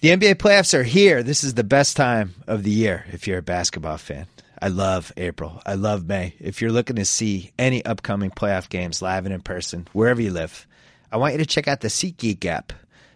[0.00, 1.22] The NBA playoffs are here.
[1.22, 4.28] This is the best time of the year if you're a basketball fan.
[4.58, 5.60] I love April.
[5.66, 6.32] I love May.
[6.40, 10.30] If you're looking to see any upcoming playoff games live and in person, wherever you
[10.30, 10.66] live,
[11.12, 12.72] I want you to check out the SeatGeek app.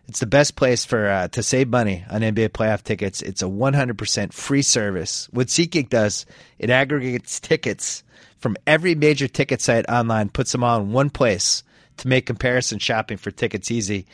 [0.08, 3.22] It's the best place for uh, to save money on NBA playoff tickets.
[3.22, 5.26] It's a 100% free service.
[5.30, 6.26] What SeatGeek does,
[6.58, 8.04] it aggregates tickets
[8.36, 11.62] from every major ticket site online, puts them all in one place
[11.96, 14.04] to make comparison shopping for tickets easy.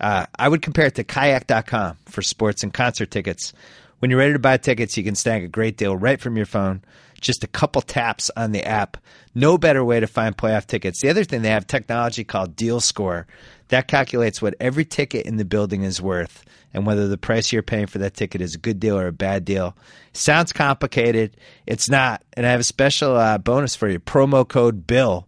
[0.00, 3.52] Uh, I would compare it to kayak.com for sports and concert tickets.
[4.00, 6.46] When you're ready to buy tickets, you can snag a great deal right from your
[6.46, 6.82] phone.
[7.20, 8.98] Just a couple taps on the app.
[9.34, 11.00] No better way to find playoff tickets.
[11.00, 13.26] The other thing, they have technology called Deal Score
[13.68, 17.62] that calculates what every ticket in the building is worth and whether the price you're
[17.62, 19.76] paying for that ticket is a good deal or a bad deal.
[20.12, 21.36] Sounds complicated.
[21.66, 22.22] It's not.
[22.34, 25.26] And I have a special uh, bonus for you promo code BILL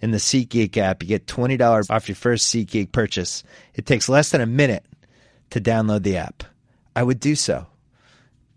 [0.00, 1.02] in the SeatGeek app.
[1.02, 3.42] You get $20 off your first SeatGeek purchase.
[3.74, 4.84] It takes less than a minute
[5.50, 6.44] to download the app.
[6.94, 7.66] I would do so.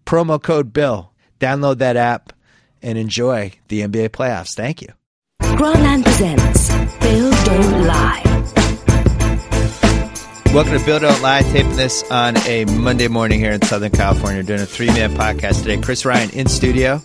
[0.05, 1.11] Promo code BILL.
[1.39, 2.33] Download that app
[2.81, 4.55] and enjoy the NBA playoffs.
[4.55, 4.89] Thank you.
[5.41, 8.21] Grantland presents Bill Don't Lie.
[10.53, 14.43] Welcome to Bill Don't Lie, taping this on a Monday morning here in Southern California.
[14.43, 15.77] Doing a three man podcast today.
[15.81, 17.01] Chris Ryan in studio.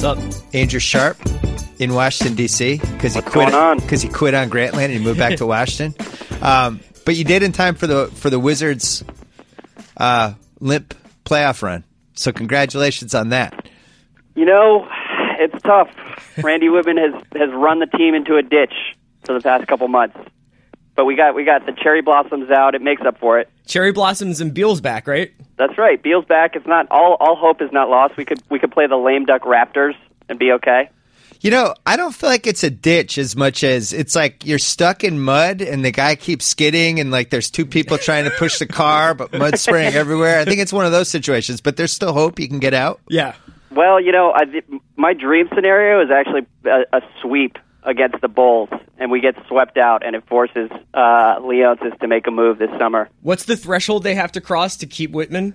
[0.00, 0.54] What's up?
[0.54, 1.16] Andrew Sharp
[1.80, 2.76] in Washington D.C.
[2.76, 3.80] because he What's quit on?
[3.80, 6.06] because he quit on Grantland and he moved back to Washington.
[6.40, 9.02] Um, but you did in time for the for the Wizards'
[9.96, 11.82] uh, limp playoff run.
[12.14, 13.68] So congratulations on that.
[14.36, 14.86] You know,
[15.40, 15.88] it's tough.
[16.44, 18.74] Randy Wittman has has run the team into a ditch
[19.24, 20.16] for the past couple months.
[20.98, 22.74] But we got we got the cherry blossoms out.
[22.74, 23.48] It makes up for it.
[23.68, 25.32] Cherry Blossoms and Beal's back, right?
[25.56, 26.02] That's right.
[26.02, 26.56] Beal's back.
[26.56, 28.16] It's not all all hope is not lost.
[28.16, 29.94] We could we could play the lame duck Raptors
[30.28, 30.90] and be okay.
[31.40, 34.58] You know, I don't feel like it's a ditch as much as it's like you're
[34.58, 38.32] stuck in mud and the guy keeps skidding and like there's two people trying to
[38.32, 40.40] push the car, but mud's spraying everywhere.
[40.40, 42.98] I think it's one of those situations, but there's still hope you can get out.
[43.08, 43.36] Yeah.
[43.70, 44.46] Well, you know, I,
[44.96, 47.56] my dream scenario is actually a, a sweep
[47.88, 48.68] against the Bulls,
[48.98, 52.70] and we get swept out, and it forces uh, Leonsis to make a move this
[52.78, 53.08] summer.
[53.22, 55.54] What's the threshold they have to cross to keep Wittman?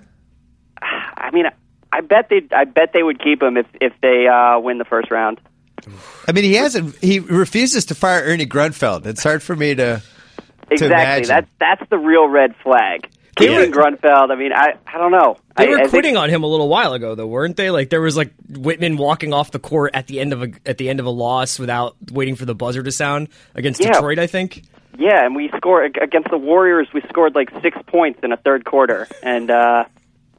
[0.81, 1.45] I mean,
[1.91, 4.85] I bet they I bet they would keep him if if they uh, win the
[4.85, 5.39] first round.
[6.27, 6.95] I mean, he hasn't.
[6.97, 9.05] He refuses to fire Ernie Grunfeld.
[9.05, 10.01] It's hard for me to.
[10.71, 10.87] Exactly.
[10.87, 11.27] imagine.
[11.27, 11.49] That's
[11.79, 13.09] that's the real red flag.
[13.37, 14.31] They Keeping were- Grunfeld.
[14.31, 15.37] I mean, I I don't know.
[15.55, 17.69] They I, were I think- quitting on him a little while ago, though, weren't they?
[17.69, 20.77] Like there was like Wittman walking off the court at the end of a at
[20.77, 23.91] the end of a loss without waiting for the buzzer to sound against Yeah.
[23.93, 24.17] Detroit.
[24.19, 24.63] I think.
[24.97, 26.87] Yeah, and we scored against the Warriors.
[26.93, 29.85] We scored like six points in a third quarter, and uh,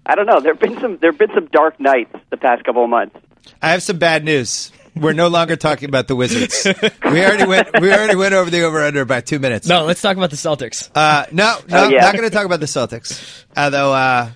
[0.07, 0.41] I don't know.
[0.41, 3.17] There've been some there've been some dark nights the past couple of months.
[3.61, 4.71] I have some bad news.
[4.97, 6.67] We're no longer talking about the Wizards.
[7.05, 7.81] We already went.
[7.81, 9.67] We already went over the over under by two minutes.
[9.67, 10.89] No, let's talk about the Celtics.
[10.95, 12.03] Uh, no, no, Oh, yeah.
[12.03, 13.45] not going to talk about the Celtics.
[13.57, 14.31] Although, uh,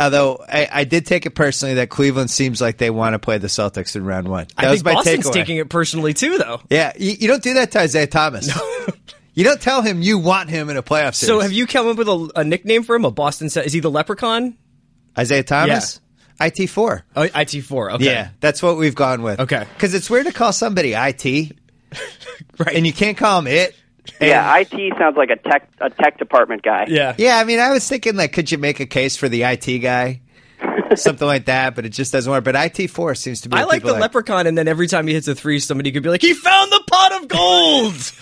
[0.00, 3.38] although I, I did take it personally that Cleveland seems like they want to play
[3.38, 4.46] the Celtics in round one.
[4.56, 5.32] That I was think my Boston's takeaway.
[5.32, 6.60] taking it personally too, though.
[6.70, 8.48] Yeah, you, you don't do that to Isaiah Thomas.
[9.34, 11.28] you don't tell him you want him in a playoff series.
[11.28, 13.04] So have you come up with a, a nickname for him?
[13.04, 13.46] A Boston?
[13.48, 14.56] Is he the Leprechaun?
[15.18, 16.00] Isaiah Thomas?
[16.40, 17.04] IT four.
[17.14, 17.92] Oh, it four.
[17.92, 18.04] Okay.
[18.04, 19.40] Yeah, that's what we've gone with.
[19.40, 19.64] Okay.
[19.74, 21.24] because it's weird to call somebody IT,
[22.58, 22.74] Right.
[22.76, 23.74] and you can't call him it.
[24.20, 26.86] And- Yeah, IT sounds like a tech a tech department guy.
[26.88, 27.14] Yeah.
[27.18, 29.78] Yeah, I mean, I was thinking like, could you make a case for the IT
[29.80, 30.20] guy,
[30.94, 31.74] something like that?
[31.74, 32.44] But it just doesn't work.
[32.44, 33.56] But IT four seems to be.
[33.56, 36.02] I like people the leprechaun, and then every time he hits a three, somebody could
[36.02, 38.12] be like, "He found the pot of gold."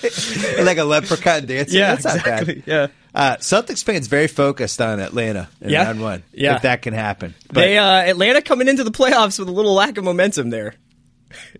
[0.66, 1.78] like a leprechaun dancing.
[1.78, 2.54] yeah, That's not exactly.
[2.56, 2.64] bad.
[2.66, 5.84] Yeah, Uh, Celtics fans very focused on Atlanta in Yeah.
[5.84, 6.22] round one.
[6.32, 6.56] Yeah.
[6.56, 7.34] if that can happen.
[7.48, 10.74] But they uh, Atlanta coming into the playoffs with a little lack of momentum there.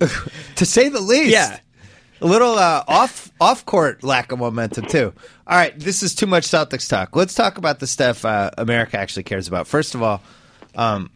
[0.55, 1.59] to say the least, Yeah.
[2.21, 5.13] A little uh, off off court lack of momentum too.
[5.47, 7.15] All right, this is too much Celtics talk.
[7.15, 9.67] Let's talk about the stuff uh, America actually cares about.
[9.67, 10.21] First of all,
[10.75, 11.11] um,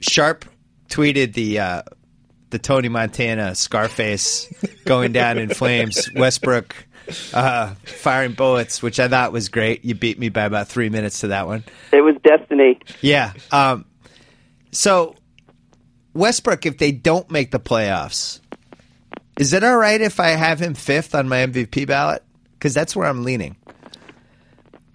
[0.00, 0.44] Sharp
[0.88, 1.82] tweeted the uh,
[2.50, 4.52] the Tony Montana Scarface
[4.84, 6.10] going down in flames.
[6.14, 6.74] Westbrook
[7.32, 9.84] uh, firing bullets, which I thought was great.
[9.84, 11.64] You beat me by about three minutes to that one.
[11.92, 12.80] It was destiny.
[13.00, 13.32] Yeah.
[13.50, 13.84] Um,
[14.72, 15.16] so
[16.14, 18.40] Westbrook, if they don't make the playoffs,
[19.40, 22.22] is it all right if I have him fifth on my MVP ballot?
[22.52, 23.56] Because that's where I'm leaning.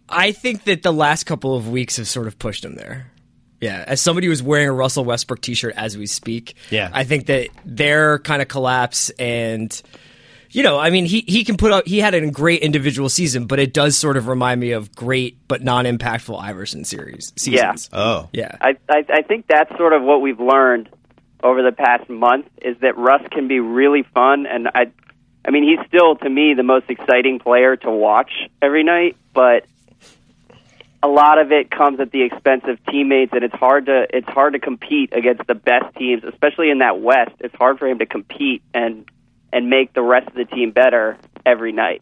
[0.08, 3.12] I think that the last couple of weeks have sort of pushed him there.
[3.60, 6.92] Yeah, as somebody who's wearing a Russell Westbrook T-shirt as we speak, Yeah.
[6.94, 9.82] I think that their kind of collapse and.
[10.52, 11.86] You know, I mean, he, he can put up.
[11.86, 15.38] He had a great individual season, but it does sort of remind me of great
[15.50, 17.90] but non-impactful Iverson series seasons.
[17.92, 18.00] Yeah.
[18.00, 18.30] Oh.
[18.32, 20.88] Yeah, I, I I think that's sort of what we've learned
[21.46, 24.92] over the past month is that Russ can be really fun, and I,
[25.46, 28.32] I mean, he's still to me the most exciting player to watch
[28.62, 29.16] every night.
[29.32, 29.68] But
[31.04, 34.28] a lot of it comes at the expense of teammates, and it's hard to it's
[34.28, 37.36] hard to compete against the best teams, especially in that West.
[37.40, 39.06] It's hard for him to compete and
[39.54, 41.16] and make the rest of the team better
[41.46, 42.02] every night.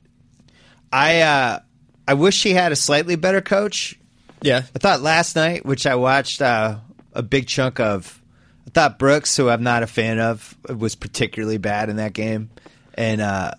[0.93, 1.59] I uh,
[2.07, 3.99] I wish he had a slightly better coach.
[4.41, 4.63] Yeah.
[4.73, 6.77] I thought last night, which I watched uh,
[7.13, 8.21] a big chunk of,
[8.67, 12.49] I thought Brooks, who I'm not a fan of, was particularly bad in that game,
[12.95, 13.51] and uh,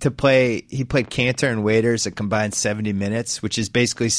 [0.00, 4.10] to play, he played Kanter and Waiters a combined 70 minutes, which is basically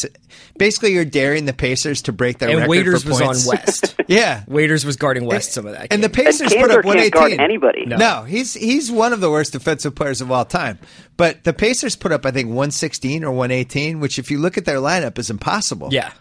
[0.57, 3.47] basically you're daring the Pacers to break their and record Waiters for was points.
[3.47, 3.95] on West.
[4.07, 5.87] yeah, Waiters was guarding West some of that.
[5.91, 7.11] and the Pacers and put Kanter up can't 118.
[7.11, 7.85] guard anybody.
[7.85, 7.95] No.
[7.97, 10.79] No, he's he's one of the worst defensive players of all time.
[11.17, 14.65] But the Pacers put up, I think, 116 or 118, which, if you look at
[14.65, 15.89] their lineup, is impossible.
[15.91, 16.11] yeah.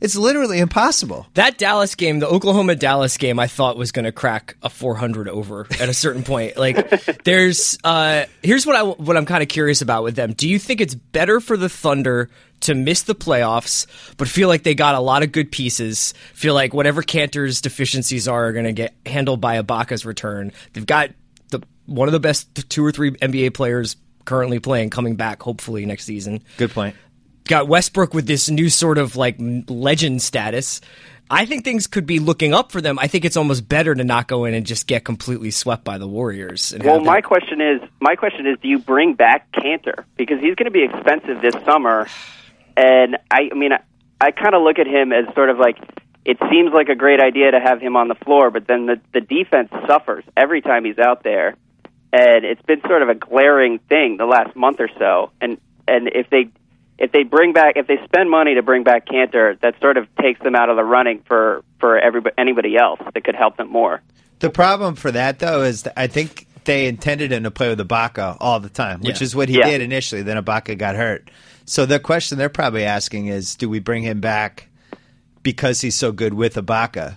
[0.00, 1.26] It's literally impossible.
[1.34, 5.28] That Dallas game, the Oklahoma Dallas game, I thought was going to crack a 400
[5.28, 6.56] over at a certain point.
[6.56, 10.34] Like, there's uh, here's what I what I'm kind of curious about with them.
[10.34, 12.28] Do you think it's better for the Thunder
[12.60, 16.12] to miss the playoffs, but feel like they got a lot of good pieces?
[16.34, 20.52] Feel like whatever Kanter's deficiencies are are going to get handled by Ibaka's return.
[20.74, 21.10] They've got
[21.48, 23.96] the one of the best two or three NBA players
[24.26, 26.94] currently playing coming back, hopefully next season Good point.
[27.46, 30.80] Got Westbrook with this new sort of like legend status.
[31.28, 32.98] I think things could be looking up for them.
[33.00, 35.98] I think it's almost better to not go in and just get completely swept by
[35.98, 36.72] the Warriors.
[36.72, 40.54] And Well, my question is, my question is, do you bring back Kanter because he's
[40.54, 42.06] going to be expensive this summer?
[42.76, 43.80] And I, I mean, I,
[44.20, 45.78] I kind of look at him as sort of like
[46.24, 49.00] it seems like a great idea to have him on the floor, but then the
[49.12, 51.56] the defense suffers every time he's out there,
[52.12, 55.30] and it's been sort of a glaring thing the last month or so.
[55.40, 56.50] And and if they
[56.98, 60.06] if they bring back if they spend money to bring back Kanter, that sort of
[60.16, 63.68] takes them out of the running for for everybody anybody else that could help them
[63.70, 64.00] more.
[64.38, 67.78] The problem for that, though, is that I think they intended him to play with
[67.78, 69.24] Ibaka all the time, which Yeah.
[69.24, 69.70] is what he Yeah.
[69.70, 70.22] did initially.
[70.22, 71.30] Then Ibaka got hurt.
[71.64, 74.68] So the question they're probably asking is, do we bring him back
[75.42, 77.16] because he's so good with Ibaka?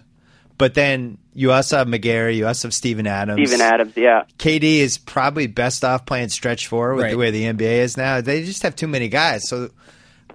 [0.59, 3.49] But then you also have McGary, you also have Steven Adams.
[3.49, 4.25] Steven Adams, yeah.
[4.37, 7.11] KD is probably best off playing stretch four with Right.
[7.11, 8.21] the way the NBA is now.
[8.21, 9.47] They just have too many guys.
[9.49, 9.69] So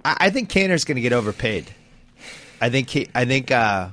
[0.04, 1.66] I, I think Kanter's going to get overpaid.
[2.60, 3.90] I think he, I think uh,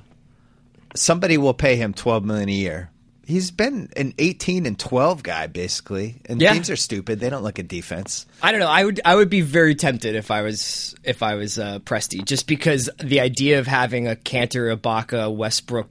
[0.95, 2.89] somebody will pay him twelve million a year.
[3.25, 6.53] He's been an eighteen and twelve guy basically, and Yeah.
[6.53, 7.19] teams are stupid.
[7.19, 8.25] They don't look at defense.
[8.41, 8.67] I don't know.
[8.69, 12.23] I would I would be very tempted if I was if I was uh, Presti,
[12.25, 15.89] just because the idea of having a Kanter, Ibaka, Westbrook,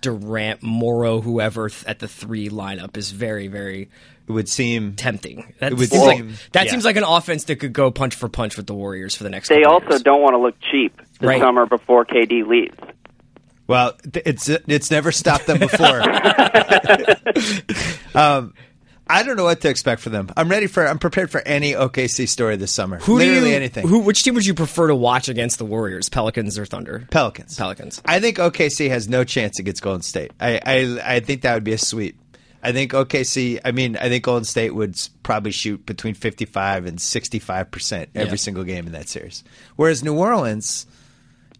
[0.00, 3.90] Durant, Morrow, whoever th- at the three lineup is very very
[4.28, 5.54] It would seem tempting.
[5.58, 6.70] That It would seems like seem- that yeah.
[6.72, 9.30] seems like an offense that could go punch for punch with the Warriors for the
[9.30, 9.48] next.
[9.48, 10.02] They also years.
[10.02, 11.40] don't want to look cheap the Right.
[11.40, 12.76] summer before KD leaves.
[13.66, 16.02] Well, it's it's never stopped them before.
[18.18, 18.54] um,
[19.10, 20.28] I don't know what to expect for them.
[20.36, 20.86] I'm ready for.
[20.86, 22.98] I'm prepared for any OKC story this summer.
[22.98, 23.88] Who Literally you, anything.
[23.88, 26.08] Who, which team would you prefer to watch against the Warriors?
[26.08, 27.06] Pelicans or Thunder?
[27.10, 27.56] Pelicans.
[27.56, 28.02] Pelicans.
[28.04, 30.32] I think OKC has no chance against Golden State.
[30.38, 32.18] I, I I think that would be a sweep.
[32.62, 33.60] I think OKC.
[33.64, 38.30] I mean, I think Golden State would probably shoot between fifty-five and sixty-five percent every
[38.32, 38.36] Yeah.
[38.36, 39.42] single game in that series.
[39.76, 40.86] Whereas New Orleans,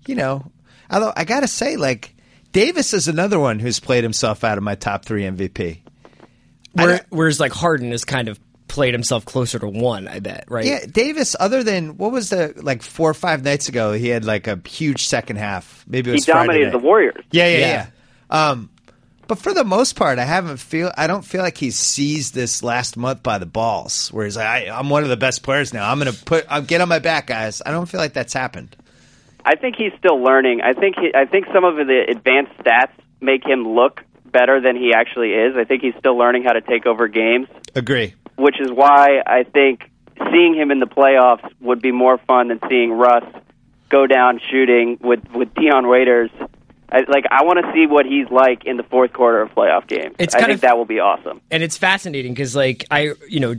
[0.06, 0.50] you know,
[0.90, 2.14] although I gotta say, like
[2.52, 5.78] Davis is another one who's played himself out of my top three MVP.
[6.76, 8.38] I Where, whereas like Harden has kind of
[8.68, 10.06] played himself closer to one.
[10.08, 10.44] I bet.
[10.48, 10.64] Right.
[10.64, 11.34] Yeah, Davis.
[11.38, 14.60] Other than what was the like four or five nights ago, he had like a
[14.66, 15.84] huge second half.
[15.88, 17.24] Maybe it He was Friday dominated the Warriors.
[17.30, 17.86] Yeah, yeah, Yeah.
[18.30, 18.50] yeah.
[18.50, 18.70] Um,
[19.26, 20.90] but for the most part, I haven't feel.
[20.96, 24.08] I don't feel like he's seized this last month by the balls.
[24.10, 25.90] Where he's like, I, I'm one of the best players now.
[25.90, 26.46] I'm gonna put.
[26.48, 27.60] I'll get on my back, guys.
[27.64, 28.74] I don't feel like that's happened.
[29.44, 30.62] I think he's still learning.
[30.62, 34.76] I think he, I think some of the advanced stats make him look better than
[34.76, 35.56] he actually is.
[35.56, 38.14] I think he's still learning how to take over games, Agree.
[38.36, 39.90] which is why I think
[40.32, 43.24] seeing him in the playoffs would be more fun than seeing Russ
[43.88, 46.30] go down shooting with with Dion Waiters.
[46.90, 49.86] I, like I want to see what he's like in the fourth quarter of playoff
[49.86, 50.16] games.
[50.18, 51.40] It's I kind think of- that will be awesome.
[51.50, 53.54] and it's fascinating because like I you know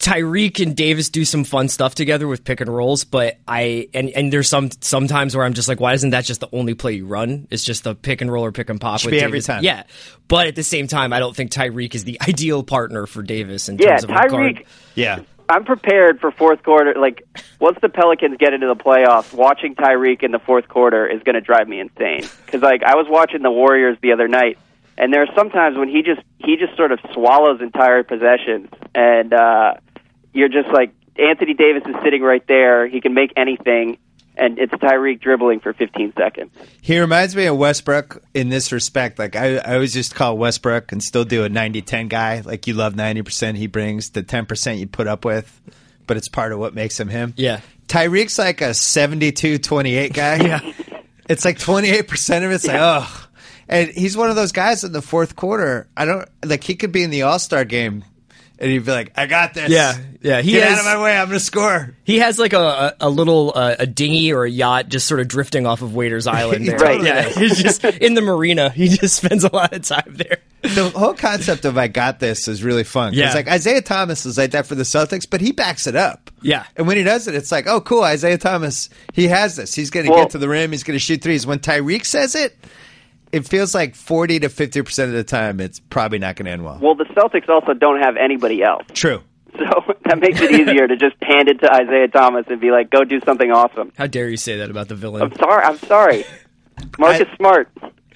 [0.00, 4.08] Tyreke and Davis do some fun stuff together with pick and rolls, but I and
[4.10, 6.94] and there's some sometimes where I'm just like, why isn't that just the only play
[6.94, 7.46] you run?
[7.50, 9.04] It's just the pick and roll or pick and pop.
[9.04, 9.46] with be every Davis.
[9.46, 9.62] time.
[9.62, 9.82] Yeah,
[10.26, 13.68] but at the same time, I don't think Tyreke is the ideal partner for Davis
[13.68, 14.30] in Yeah, terms of a guard.
[14.32, 14.64] Tyreke.
[14.94, 15.20] Yeah.
[15.50, 16.94] I'm prepared for fourth quarter.
[16.98, 17.22] Like
[17.58, 21.34] once the Pelicans get into the playoffs, watching Tyreke in the fourth quarter is going
[21.34, 22.22] to drive me insane.
[22.46, 24.58] Because like I was watching the Warriors the other night,
[24.96, 29.32] and there are sometimes when he just he just sort of swallows entire possessions, and
[29.32, 29.74] uh,
[30.32, 32.86] you're just like Anthony Davis is sitting right there.
[32.86, 33.98] He can make anything,
[34.36, 36.52] and it's Tyreke dribbling for 15 seconds.
[36.80, 39.18] He reminds me of Westbrook in this respect.
[39.18, 42.40] Like I, I always just call Westbrook and still do a 90-10 guy.
[42.40, 45.60] Like you love ninety percent he brings, the ten percent you put up with,
[46.06, 47.34] but it's part of what makes him him.
[47.36, 47.60] Yeah.
[47.88, 50.36] Tyreke's like a 72-28 guy.
[50.46, 50.60] Yeah.
[51.28, 53.26] It's like 28% of it's like, oh.
[53.68, 55.88] And he's one of those guys in the fourth quarter.
[55.96, 58.04] I don't like he could be in the All-Star game
[58.60, 60.40] and he'd be like, "I got this." Yeah, yeah.
[60.42, 61.16] He Get has, out of my way.
[61.16, 61.94] I'm going to score.
[62.04, 65.20] He has like a, a, a little uh, a dinghy or a yacht just sort
[65.20, 66.66] of drifting off of Waiters Island.
[66.68, 66.76] There.
[66.78, 67.02] Right.
[67.02, 67.22] Yeah.
[67.28, 68.70] He's just in the marina.
[68.70, 70.38] He just spends a lot of time there.
[70.62, 73.14] The whole concept of "I got this" is really fun.
[73.14, 73.32] Yeah.
[73.32, 76.30] like Isaiah Thomas is like that for the Celtics, but he backs it up.
[76.42, 76.64] Yeah.
[76.76, 78.90] and when he does it, it's like, "Oh, cool, Isaiah Thomas.
[79.14, 79.74] He has this.
[79.74, 80.72] He's going to Well- get to the rim.
[80.72, 81.46] He's going to shoot threes.
[81.46, 82.56] When Tyreke says it,
[83.32, 86.52] it feels like forty to fifty percent of the time, it's probably not going to
[86.52, 86.78] end well.
[86.80, 89.22] Well, the Celtics also don't have anybody else, True.
[89.58, 92.90] so that makes it easier to just hand it to Isaiah Thomas and be like,
[92.90, 95.22] "Go do something awesome." How dare you say that about the villain?
[95.22, 95.64] I'm sorry.
[95.64, 96.24] I'm sorry.
[96.98, 97.68] Marcus I- Smart.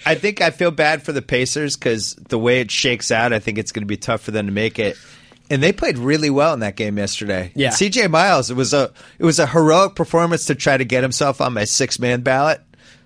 [0.07, 3.39] I think I feel bad for the Pacers because the way it shakes out, I
[3.39, 4.99] think it's going to be tough for them to make it.
[5.49, 7.53] And they played really well in that game yesterday.
[7.55, 7.71] Yeah.
[7.71, 11.41] CJ Miles, it was a it was a heroic performance to try to get himself
[11.41, 12.61] on my six man ballot,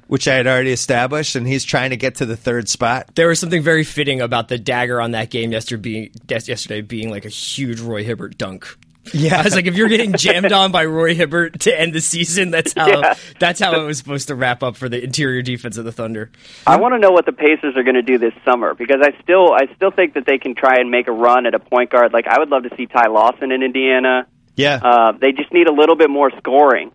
[0.08, 3.14] which I had already established, and he's trying to get to the third spot.
[3.14, 7.10] There was something very fitting about the dagger on that game yesterday being, yesterday being
[7.10, 8.66] like a huge Roy Hibbert dunk.
[9.14, 9.40] Yeah.
[9.40, 12.50] I was like, if you're getting jammed on by Roy Hibbert to end the season,
[12.50, 13.14] that's how Yeah.
[13.40, 16.30] that's how it was supposed to wrap up for the interior defense of the Thunder.
[16.66, 19.18] I want to know what the Pacers are going to do this summer because I
[19.22, 21.88] still I still think that they can try and make a run at a point
[21.88, 22.12] guard.
[22.12, 24.26] Like I would love to see Ty Lawson in Indiana.
[24.56, 24.74] Yeah.
[24.82, 26.92] Uh, they just need a little bit more scoring.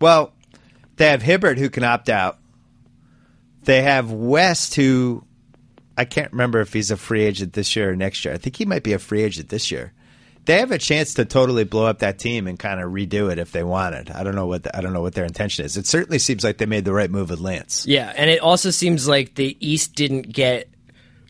[0.00, 0.32] well,
[1.00, 2.36] they have Hibbert who can opt out.
[3.62, 5.24] They have West who
[5.96, 8.34] I can't remember if he's a free agent this year or next year.
[8.34, 9.94] I think he might be a free agent this year.
[10.44, 13.38] They have a chance to totally blow up that team and kind of redo it
[13.38, 14.10] if they wanted.
[14.10, 15.78] I don't know what the, I don't know what their intention is.
[15.78, 17.86] It certainly seems like they made the right move with Lance.
[17.86, 20.68] Yeah, and it also seems like the East didn't get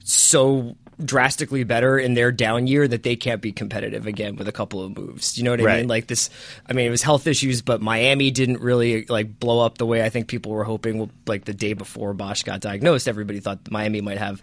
[0.03, 4.53] so drastically better in their down year that they can't be competitive again with a
[4.53, 5.37] couple of moves.
[5.39, 5.79] You know what I Right.
[5.81, 5.89] mean?
[5.89, 6.31] Like this
[6.69, 10.03] I mean it was health issues, but Miami didn't really like blow up the way
[10.03, 14.01] I think people were hoping like the day before Bosh got diagnosed, everybody thought Miami
[14.01, 14.43] might have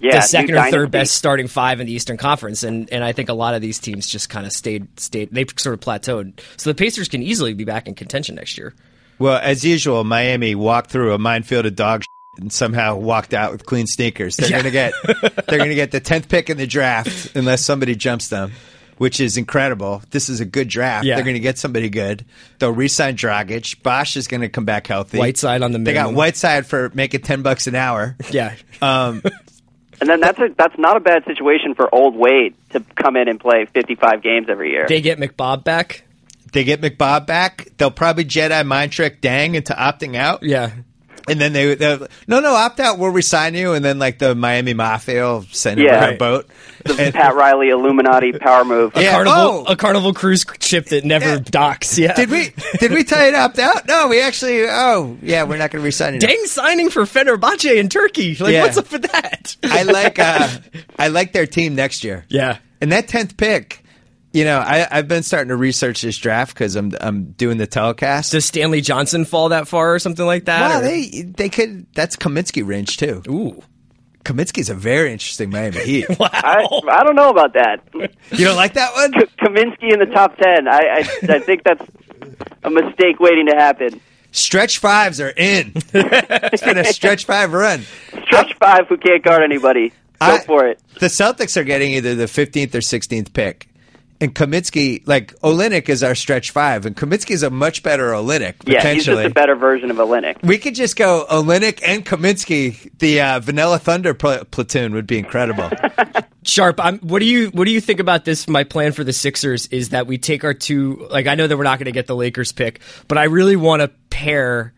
[0.00, 3.12] Yeah, the second or third best starting five in the Eastern Conference and and I
[3.12, 6.40] think a lot of these teams just kind of stayed stayed they sort of plateaued.
[6.56, 8.74] So the Pacers can easily be back in contention next year.
[9.18, 12.04] Well, as usual, Miami walked through a minefield of dog
[12.38, 14.36] and somehow walked out with clean sneakers.
[14.36, 14.58] They're Yeah.
[14.58, 14.92] gonna get
[15.48, 18.52] they're gonna get the tenth pick in the draft unless somebody jumps them,
[18.98, 20.02] which is incredible.
[20.10, 21.04] This is a good draft.
[21.04, 21.16] Yeah.
[21.16, 22.24] They're gonna get somebody good.
[22.58, 23.82] They'll re-sign Dragic.
[23.82, 25.18] Bosh is gonna come back healthy.
[25.18, 26.14] Whiteside on the They got.
[26.14, 28.16] Whiteside for making ten bucks an hour.
[28.30, 28.54] Yeah.
[28.82, 29.22] Um,
[30.00, 33.26] And then that's a, that's not a bad situation for old Wade to come in
[33.26, 34.86] and play 55 games every year.
[34.88, 36.04] They get McBob back.
[36.52, 37.66] they get McBob back.
[37.78, 40.44] They'll probably Jedi mind trick Deng into opting out.
[40.44, 40.70] Yeah.
[41.30, 42.98] And then they, they'll no, no, opt out.
[42.98, 43.72] We'll resign you.
[43.72, 46.06] And then like the Miami Mafia will send him Yeah.
[46.06, 46.48] on a boat.
[46.84, 48.92] the And- Pat Riley Illuminati power move.
[48.96, 49.12] Yeah.
[49.12, 49.72] Carnival, oh.
[49.72, 51.38] a Carnival cruise ship that never Yeah.
[51.44, 51.98] docks.
[51.98, 52.14] Yeah.
[52.14, 53.86] Did we did we tell you to opt out?
[53.88, 54.64] No, we actually.
[54.68, 56.20] Oh, yeah, we're not going to resign you.
[56.20, 58.34] Deng signing for Fenerbahce in Turkey.
[58.36, 58.62] Like, Yeah.
[58.62, 59.56] what's up with that?
[59.64, 60.48] I like uh,
[60.98, 62.24] I like their team next year.
[62.28, 62.58] yeah.
[62.80, 63.82] And that tenth pick,
[64.32, 67.66] you know, I, I've been starting to research this draft because I'm I'm doing the
[67.66, 68.32] telecast.
[68.32, 70.68] Does Stanley Johnson fall that far or something like that?
[70.68, 71.86] well, or- they they could.
[71.94, 73.22] That's Kaminsky range too.
[73.28, 73.62] Ooh.
[74.24, 76.06] Kaminsky's a very interesting Miami Heat.
[76.20, 77.82] I, I don't know about that.
[77.94, 79.12] You don't like that one?
[79.12, 80.68] K- Kaminsky in the top 10.
[80.68, 80.98] I, I,
[81.34, 81.82] I think that's
[82.62, 84.00] a mistake waiting to happen.
[84.32, 85.72] Stretch fives are in.
[85.94, 87.84] it's been a stretch five run.
[88.24, 89.90] Stretch five who can't guard anybody.
[90.20, 90.78] Go I- for it.
[91.00, 93.68] The Celtics are getting either the 15th or 16th pick.
[94.20, 98.54] And Kaminsky, like Olynyk is our stretch five, and Kaminsky is a much better Olynyk,
[98.66, 100.42] Yeah, he's just a better version of Olynyk.
[100.42, 102.90] we could just go Olynyk and Kaminsky.
[102.98, 105.70] The uh, Vanilla Thunder pl- platoon would be incredible.
[106.42, 108.48] Sharp, I'm, what do you what do you think about this?
[108.48, 111.06] My plan for the Sixers is that we take our two.
[111.10, 113.56] Like, I know that we're not going to get the Lakers pick, but I really
[113.56, 114.72] want to pair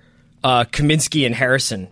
[0.44, 1.88] uh, Kaminsky and Harrison.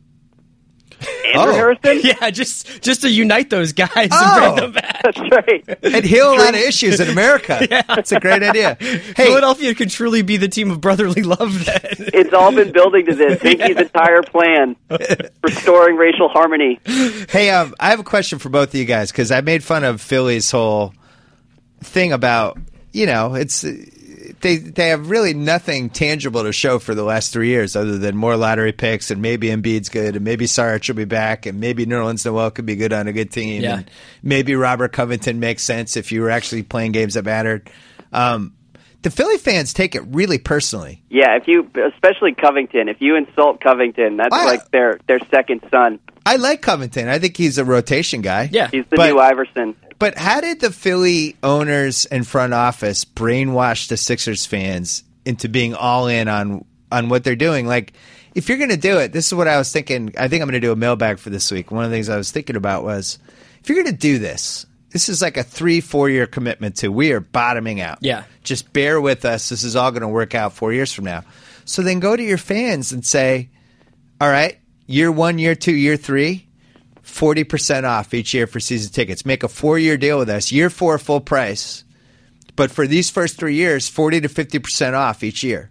[1.35, 1.55] Andrew Oh.
[1.55, 2.01] Harrison?
[2.21, 4.47] Yeah, just just to unite those guys Oh.
[4.47, 5.01] and bring them back.
[5.05, 5.65] That's right.
[5.83, 7.67] and heal a lot of issues in America.
[7.71, 7.83] yeah.
[7.89, 8.77] That's a great idea.
[8.81, 11.65] Hey, Philadelphia could truly be the team of brotherly love.
[11.65, 11.81] Then
[12.15, 13.41] It's all been building to this.
[13.41, 14.77] Hinkie's entire plan,
[15.43, 16.81] restoring racial harmony.
[17.29, 19.85] Hey, um, I have a question for both of you guys because I made fun
[19.85, 20.95] of Philly's whole
[21.81, 22.59] thing about
[22.93, 23.73] you know it's uh,
[24.41, 28.17] they they have really nothing tangible to show for the last three years other than
[28.17, 31.87] more lottery picks and maybe Embiid's good and maybe Sarge will be back and maybe
[31.87, 33.79] Nerlens Noel could be good on a good team Yeah.
[33.79, 33.91] and
[34.23, 37.71] maybe Robert Covington makes sense if you were actually playing games that mattered.
[38.13, 38.55] Um,
[39.03, 41.03] the Philly fans take it really personally.
[41.09, 44.45] Yeah, if you, especially Covington, if you insult Covington, that's Wow.
[44.47, 46.01] like their their second son.
[46.27, 47.09] I like Covington.
[47.09, 48.49] I think he's a rotation guy.
[48.53, 48.69] Yeah.
[48.71, 49.77] He's the But- new Iverson.
[49.99, 55.75] But how did the Philly owners and front office brainwash the Sixers fans into being
[55.75, 57.67] all in on on what they're doing.
[57.67, 57.93] Like
[58.35, 60.15] if you're going to do it, this is what I was thinking.
[60.17, 61.71] I think I'm going to do a mailbag for this week.
[61.71, 63.19] One of the things I was thinking about was
[63.61, 66.89] if you're going to do this, this is like a three, four year commitment to
[66.89, 67.99] we are bottoming out.
[68.01, 68.25] Yeah.
[68.43, 69.51] Just bear with us.
[69.51, 71.25] This is all going to work out four years from now.
[71.67, 73.51] So then go to your fans and say,
[74.21, 76.48] all right, year one, year two, year three,
[77.09, 79.27] 40% off each year for season tickets.
[79.27, 80.53] Make a four year deal with us.
[80.53, 81.85] Year four, full price.
[82.55, 85.71] But for these first three years, 40 to 50% off each year.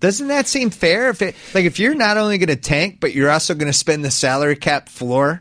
[0.00, 1.10] Doesn't that seem fair?
[1.10, 3.78] If it, like if you're not only going to tank, but you're also going to
[3.78, 5.40] spend the salary cap floor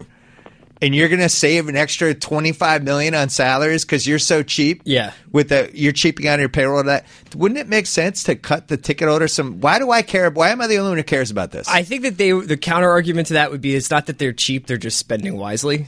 [0.81, 4.81] and you're going to save an extra 25 million on salaries because you're so cheap.
[4.85, 5.13] Yeah.
[5.31, 6.83] With the, you're cheaping on your payroll.
[6.83, 7.05] That
[7.35, 9.59] wouldn't it make sense to cut the ticket order some?
[9.59, 10.29] Why do I care?
[10.29, 11.67] Why am I the only one who cares about this?
[11.67, 14.33] I think that they the counter argument to that would be it's not that they're
[14.33, 15.87] cheap; they're just spending wisely.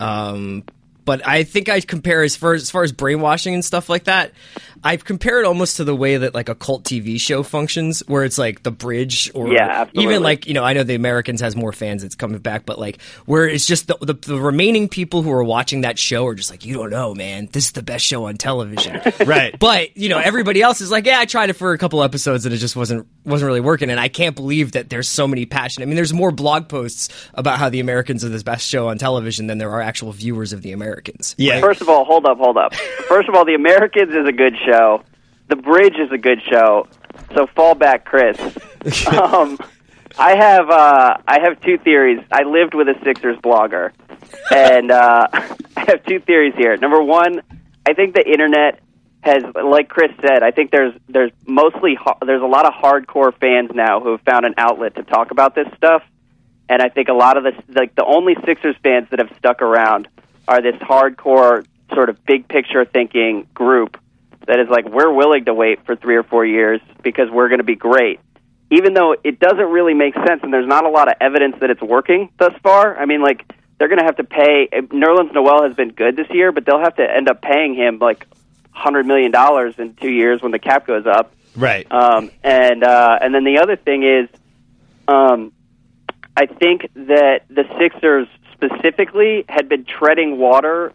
[0.00, 0.64] Um,
[1.04, 4.04] but I think I compare as far as, as far as brainwashing and stuff like
[4.04, 4.32] that.
[4.84, 8.24] I compare it almost to the way that like a cult TV show functions, where
[8.24, 11.54] it's like the bridge, or Yeah, even like you know, I know the Americans has
[11.54, 15.22] more fans; it's coming back, but like where it's just the, the the remaining people
[15.22, 17.82] who are watching that show are just like, you don't know, man, this is the
[17.82, 19.56] best show on television, Right.
[19.58, 22.44] But you know, everybody else is like, yeah, I tried it for a couple episodes
[22.44, 23.88] and it just wasn't wasn't really working.
[23.90, 25.84] And I can't believe that there's so many passionate.
[25.84, 28.98] I mean, there's more blog posts about how the Americans are the best show on
[28.98, 30.91] television than there are actual viewers of the Americans.
[31.38, 31.60] Yeah.
[31.60, 32.74] First of all, hold up, hold up.
[32.74, 35.02] First of all, The Americans is a good show.
[35.48, 36.86] The Bridge is a good show.
[37.34, 38.38] So fall back, Chris.
[39.06, 39.58] um,
[40.18, 42.20] I have uh, I have two theories.
[42.30, 43.92] I lived with a Sixers blogger,
[44.50, 46.76] and uh, I have two theories here.
[46.76, 47.42] Number one,
[47.86, 48.80] I think the internet
[49.22, 53.32] has, like Chris said, I think there's there's mostly ha- there's a lot of hardcore
[53.38, 56.02] fans now who have found an outlet to talk about this stuff,
[56.68, 59.62] and I think a lot of the like the only Sixers fans that have stuck
[59.62, 60.08] around
[60.52, 63.98] are this hardcore sort of big picture thinking group
[64.46, 67.60] that is like we're willing to wait for three or four years because we're going
[67.60, 68.20] to be great
[68.72, 71.68] even though it doesn't really make sense and there's not a lot of evidence that
[71.68, 72.96] it's working thus far.
[72.96, 73.44] I mean, like
[73.78, 74.68] they're going to have to pay.
[74.72, 77.98] Nerlens Noel has been good this year, but they'll have to end up paying him
[77.98, 78.26] like
[78.70, 81.34] hundred million dollars in two years when the cap goes up.
[81.54, 81.86] Right.
[81.92, 84.28] Um, and uh, and then the other thing is,
[85.06, 85.52] um,
[86.34, 88.28] I think that the Sixers
[88.62, 90.92] specifically had been treading water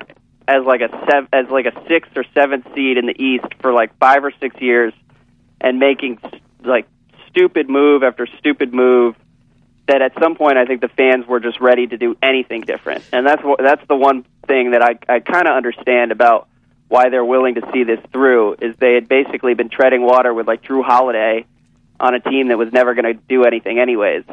[0.47, 3.73] as like a sev- as like a sixth or seventh seed in the East for
[3.73, 4.93] like five or six years,
[5.59, 6.19] and making
[6.63, 6.87] like
[7.29, 9.15] stupid move after stupid move.
[9.87, 13.03] That at some point I think the fans were just ready to do anything different,
[13.13, 16.47] and that's what that's the one thing that I I kind of understand about
[16.89, 20.47] why they're willing to see this through is they had basically been treading water with
[20.47, 21.45] like Jrue Holiday
[21.99, 24.23] on a team that was never going to do anything anyways.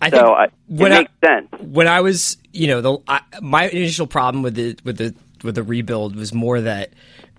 [0.00, 1.48] I So think I, it I- makes sense.
[1.60, 5.54] when I was, you know, the I, my initial problem with the with the with
[5.56, 6.92] the rebuild was more that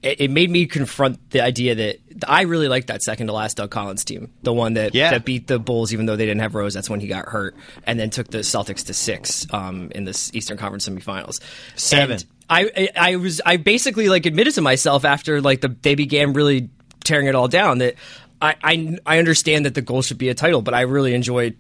[0.04, 3.58] it, it made me confront the idea that I really liked that second to last
[3.58, 5.10] Doug Collins team, the one that Yeah.
[5.12, 6.74] that beat the Bulls even though they didn't have Rose.
[6.74, 10.12] That's when he got hurt, and then took the Celtics to six um, in the
[10.34, 11.42] Eastern Conference semifinals.
[11.76, 12.12] Seven.
[12.14, 15.96] And I, I I was I basically like admitted to myself after like the they
[15.96, 16.70] began really
[17.04, 17.96] tearing it all down that
[18.42, 21.58] I I, I understand that the goal should be a title, but I really enjoyed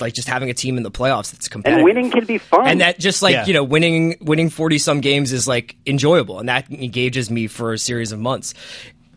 [0.00, 1.78] like just having a team in the playoffs that's competitive.
[1.78, 2.66] And winning can be fun.
[2.66, 3.46] And that just like Yeah.
[3.46, 7.72] you know, winning winning forty some games is like enjoyable, and that engages me for
[7.72, 8.54] a series of months.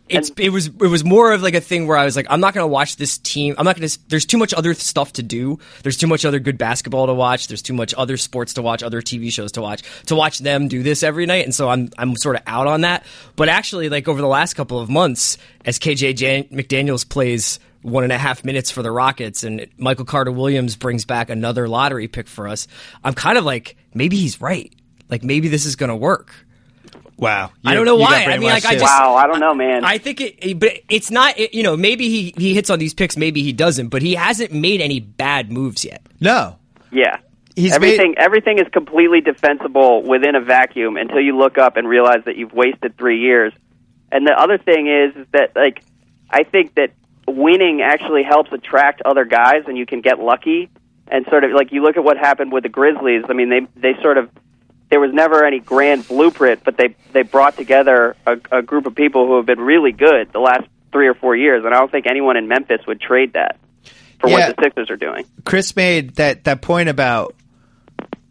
[0.08, 2.40] It's it was it was more of like a thing where I was like, I'm
[2.40, 3.54] not going to watch this team.
[3.58, 3.98] I'm not going to.
[4.08, 5.58] There's too much other stuff to do.
[5.82, 7.48] There's too much other good basketball to watch.
[7.48, 9.82] There's too much other sports to watch, other TV shows to watch.
[10.06, 12.82] To watch them do this every night, and so I'm I'm sort of out on
[12.82, 13.04] that.
[13.36, 18.04] But actually, like over the last couple of months, as KJ Jan- McDaniels plays one
[18.04, 22.08] and a half minutes for the Rockets, and Michael Carter Williams brings back another lottery
[22.08, 22.66] pick for us.
[23.04, 24.72] I'm kind of like, maybe he's right.
[25.08, 26.34] Like maybe this is going to work.
[27.18, 27.50] Wow.
[27.64, 28.24] I don't know why.
[28.24, 29.84] I mean, like, I just- wow, I don't know, man.
[29.84, 31.38] I think it, it- but it's not.
[31.38, 34.14] It, you know, maybe he he hits on these picks, maybe he doesn't, but he
[34.14, 36.02] hasn't made any bad moves yet.
[36.20, 36.56] no.
[36.90, 37.18] yeah.
[37.56, 41.88] He's everything made- everything is completely defensible within a vacuum until you look up and
[41.88, 43.52] realize that you've wasted three years.
[44.12, 45.82] And the other thing is, is that like
[46.30, 46.92] I think that
[47.26, 50.70] winning actually helps attract other guys, and you can get lucky.
[51.10, 53.24] And sort of like you look at what happened with the Grizzlies.
[53.28, 54.30] I mean, they they sort of
[54.90, 58.94] there was never any grand blueprint, but they they brought together a, a group of
[58.94, 61.90] people who have been really good the last three or four years, and I don't
[61.90, 63.58] think anyone in Memphis would trade that
[64.20, 64.48] for Yeah.
[64.48, 65.24] what the Sixers are doing.
[65.44, 67.34] Chris made that that point about.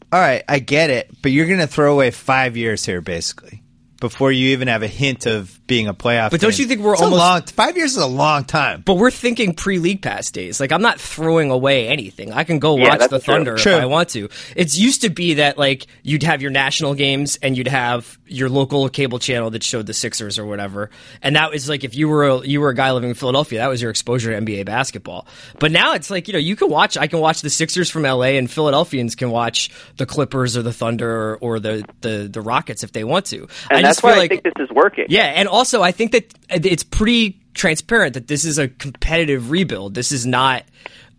[0.10, 3.62] All right, I get it, but you're going to throw away five years here, basically,
[4.00, 6.32] before you even have a hint of being a playoff.
[6.32, 6.64] But don't team.
[6.64, 8.82] you think we're It's a almost- long, five years is a long time?
[8.86, 10.60] But we're thinking pre league pass days.
[10.60, 12.32] Like I'm not throwing away anything.
[12.34, 13.20] I can go Yeah, watch the true.
[13.20, 13.74] Thunder True.
[13.74, 14.30] if I want to.
[14.56, 18.50] It's used to be that like you'd have your national games and you'd have your
[18.50, 20.90] local cable channel that showed the Sixers or whatever.
[21.22, 23.60] And that was like if you were a, you were a guy living in Philadelphia,
[23.60, 25.28] that was your exposure to NBA basketball.
[25.60, 28.04] But now it's like, you know, you can watch I can watch the Sixers from
[28.04, 32.42] LA and Philadelphians can watch the Clippers or the Thunder or, or the, the the
[32.42, 33.48] Rockets if they want to.
[33.70, 35.06] And I that's just why feel I like think this is working.
[35.10, 39.96] yeah, and also I think that it's pretty transparent that this is a competitive rebuild.
[39.96, 40.64] This is not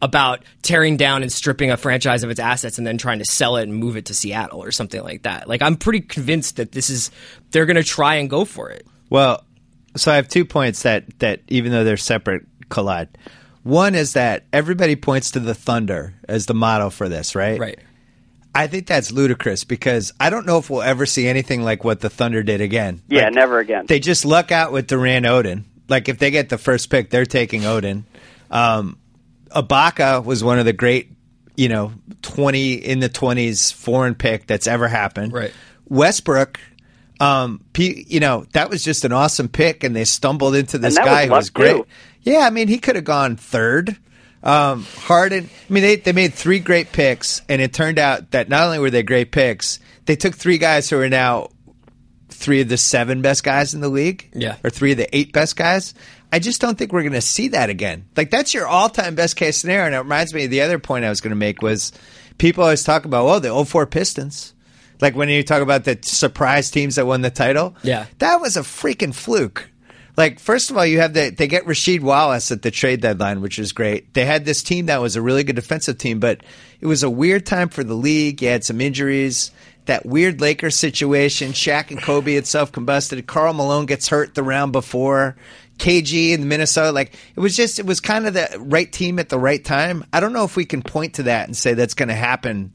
[0.01, 3.57] about tearing down and stripping a franchise of its assets and then trying to sell
[3.57, 5.49] it and move it to Seattle or something like that.
[5.49, 7.11] Like I'm pretty convinced that this is
[7.51, 8.87] they're going to try and go for it.
[9.11, 9.45] Well,
[9.97, 13.09] so I have two points that that even though they're separate collide.
[13.65, 17.59] One is that everybody points to the Thunder as the model for this, right?
[17.59, 17.79] Right.
[18.59, 22.01] I think that's ludicrous because I don't know if we'll ever see anything like what
[22.01, 23.01] the Thunder did again.
[23.07, 23.87] Yeah, Like, never again.
[23.87, 25.63] They just luck out with Durant Oden.
[25.89, 28.03] Like if they get the first pick, they're taking Oden.
[28.51, 28.99] Um,
[29.51, 31.13] Ibaka was one of the great,
[31.55, 35.33] you know, twenty in the twenties foreign pick that's ever happened.
[35.33, 35.53] Right.
[35.87, 36.59] Westbrook,
[37.21, 40.99] um, P, you know, that was just an awesome pick, and they stumbled into this
[40.99, 41.77] guy was who was great.
[41.77, 41.87] too.
[42.23, 43.97] Yeah, I mean, he could have gone third.
[44.43, 45.49] Um, Harden.
[45.69, 48.79] I mean, they they made three great picks, and it turned out that not only
[48.79, 51.49] were they great picks, they took three guys who are now
[52.29, 54.29] three of the seven best guys in the league.
[54.33, 54.57] Yeah.
[54.63, 55.93] or three of the eight best guys.
[56.33, 58.05] I just don't think we're going to see that again.
[58.17, 59.87] Like that's your all-time best case scenario.
[59.87, 61.91] And it reminds me of the other point I was going to make was
[62.37, 64.53] people always talk about, oh, the 04 Pistons.
[65.01, 67.75] Like when you talk about the surprise teams that won the title.
[67.83, 68.07] Yeah.
[68.19, 69.71] That was a freaking fluke.
[70.19, 73.41] Like, first of all, you have the they get Rasheed Wallace at the trade deadline,
[73.41, 74.15] which is great.
[74.15, 76.41] They had this team that was a really good defensive team, but
[76.81, 78.43] it was a weird time for the league.
[78.43, 79.53] You had some injuries.
[79.85, 81.53] That weird Lakers situation.
[81.53, 83.25] Shaq and Kobe had self combusted.
[83.29, 85.37] Karl Malone gets hurt the round before.
[85.79, 86.91] KG in Minnesota.
[86.91, 90.05] Like it was just it was kind of the right team at the right time.
[90.13, 92.73] I don't know if we can point to that and say that's going to happen.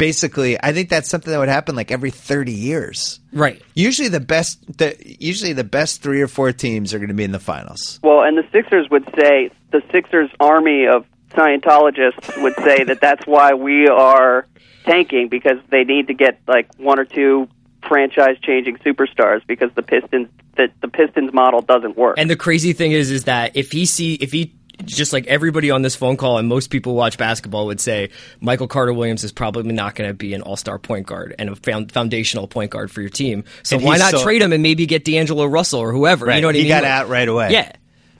[0.00, 3.20] Basically, I think that's something that would happen like every 30 years.
[3.32, 3.62] Right.
[3.74, 7.24] Usually the best the usually the best 3 or 4 teams are going to be
[7.24, 8.00] in the finals.
[8.02, 13.24] Well, and the Sixers would say the Sixers army of Scientologists would say that that's
[13.26, 14.46] why we are
[14.84, 17.48] tanking because they need to get like one or two
[17.86, 22.16] franchise changing superstars because the Pistons the, the Pistons model doesn't work.
[22.18, 25.70] And the crazy thing is, is that if he see if he just like everybody
[25.70, 29.32] on this phone call and most people watch basketball would say Michael Carter Williams is
[29.32, 32.90] probably not going to be an all-star point guard and a found, foundational point guard
[32.90, 33.44] for your team.
[33.62, 36.30] So And why not so- trade him and maybe get D'Angelo Russell or whoever?
[36.32, 36.68] You know what I he mean?
[36.70, 37.52] got Like- out right away.
[37.52, 37.72] Yeah.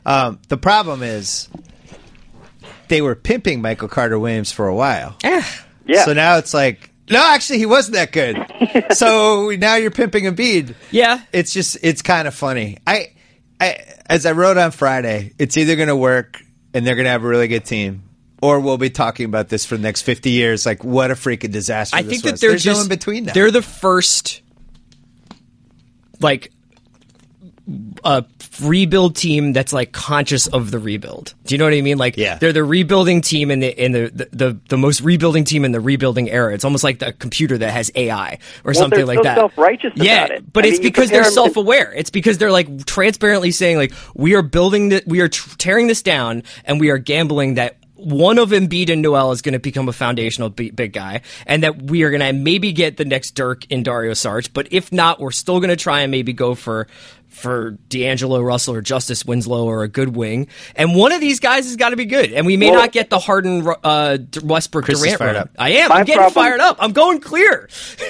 [0.07, 1.49] Um, the problem is
[2.89, 5.17] they were pimping Michael Carter Williams for a while.
[5.23, 6.05] Yeah.
[6.05, 8.39] So now it's like, no, actually, he wasn't that good.
[8.97, 10.75] so now you're pimping Embiid.
[10.91, 11.21] Yeah.
[11.33, 12.79] It's just, it's kind of funny.
[12.87, 13.13] I,
[13.61, 16.39] I, as I wrote on Friday, it's either going to work
[16.75, 18.03] and they're going to have a really good team,
[18.43, 20.67] or we'll be talking about this for the next 50 years.
[20.67, 21.97] Like, what a freaking disaster!
[21.97, 22.41] I think that was.
[22.41, 23.25] they're There's just no in between.
[23.25, 24.43] They're the first
[26.21, 26.53] like
[28.05, 28.25] a
[28.63, 31.35] rebuild team that's like conscious of the rebuild.
[31.45, 31.99] Do you know what I mean?
[31.99, 32.37] Like Yeah.
[32.39, 35.73] they're the rebuilding team in the in the, the, the, the most rebuilding team in
[35.73, 36.53] the rebuilding era.
[36.55, 39.37] It's almost like the computer that has AI or something like so that.
[39.37, 40.53] self-righteous about yeah, it.
[40.53, 41.93] but I it's mean, because they're to- self-aware.
[41.95, 46.03] It's because they're like transparently saying like we are building that we are tearing this
[46.03, 49.89] down and we are gambling that one of Embiid and Noel is going to become
[49.89, 53.65] a foundational big guy, and that we are going to maybe get the next Dirk
[53.71, 54.51] in Dario Saric.
[54.53, 56.87] But if not, we're still going to try and maybe go for
[57.29, 60.49] for D'Angelo Russell or Justice Winslow or a good wing.
[60.75, 62.33] And one of these guys has got to be good.
[62.33, 65.37] And we may Well- not get the Harden uh, Westbrook Chris is Durant fired run.
[65.37, 65.51] up.
[65.57, 65.89] I am.
[65.91, 66.77] My I'm getting problem- fired up.
[66.81, 67.69] I'm going clear.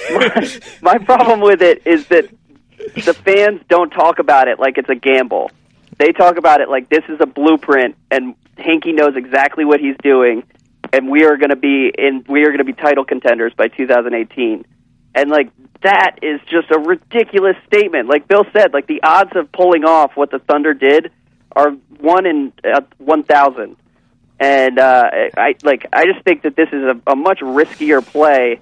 [0.81, 2.27] My problem with it is that
[2.95, 5.51] the fans don't talk about it like it's a gamble.
[5.99, 9.95] They talk about it like this is a blueprint, and Hinkie knows exactly what he's
[10.03, 10.43] doing,
[10.93, 12.25] and we are going to be in.
[12.27, 14.65] We are going to be title contenders by 2018,
[15.15, 15.49] and like
[15.83, 18.07] that is just a ridiculous statement.
[18.07, 21.11] Like Bill said, like the odds of pulling off what the Thunder did
[21.55, 23.77] are one in uh, one thousand.
[24.39, 25.03] And uh,
[25.37, 25.85] I like.
[25.93, 28.59] I just think that this is a, a much riskier play,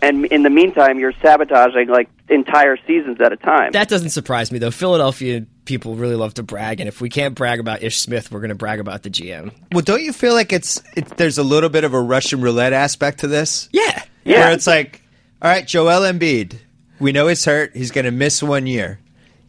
[0.00, 3.72] and in the meantime, you're sabotaging like entire seasons at a time.
[3.72, 4.70] That doesn't surprise me though.
[4.70, 8.40] Philadelphia people really love to brag, and if we can't brag about Ish Smith, we're
[8.40, 9.52] going to brag about the GM.
[9.70, 12.72] well, don't you feel like it's, it, there's a little bit of a Russian roulette
[12.72, 13.68] aspect to this?
[13.72, 14.40] Yeah, Yeah.
[14.40, 15.00] Where it's like,
[15.40, 16.58] all right, Joel Embiid,
[16.98, 17.76] we know he's hurt.
[17.76, 18.98] He's going to miss one year.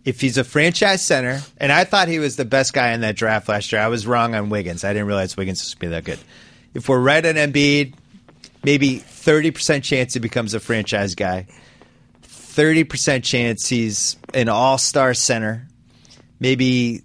[0.06, 3.16] If he's a franchise center, and I thought he was the best guy in that
[3.16, 4.84] draft last year, I was wrong on Wiggins.
[4.84, 6.20] I didn't realize Wiggins was going to be that good.
[6.76, 7.96] If we're right on Embiid,
[8.64, 11.48] maybe 30% chance he becomes a franchise guy,
[12.24, 15.68] 30% chance he's an all star center
[16.42, 17.04] maybe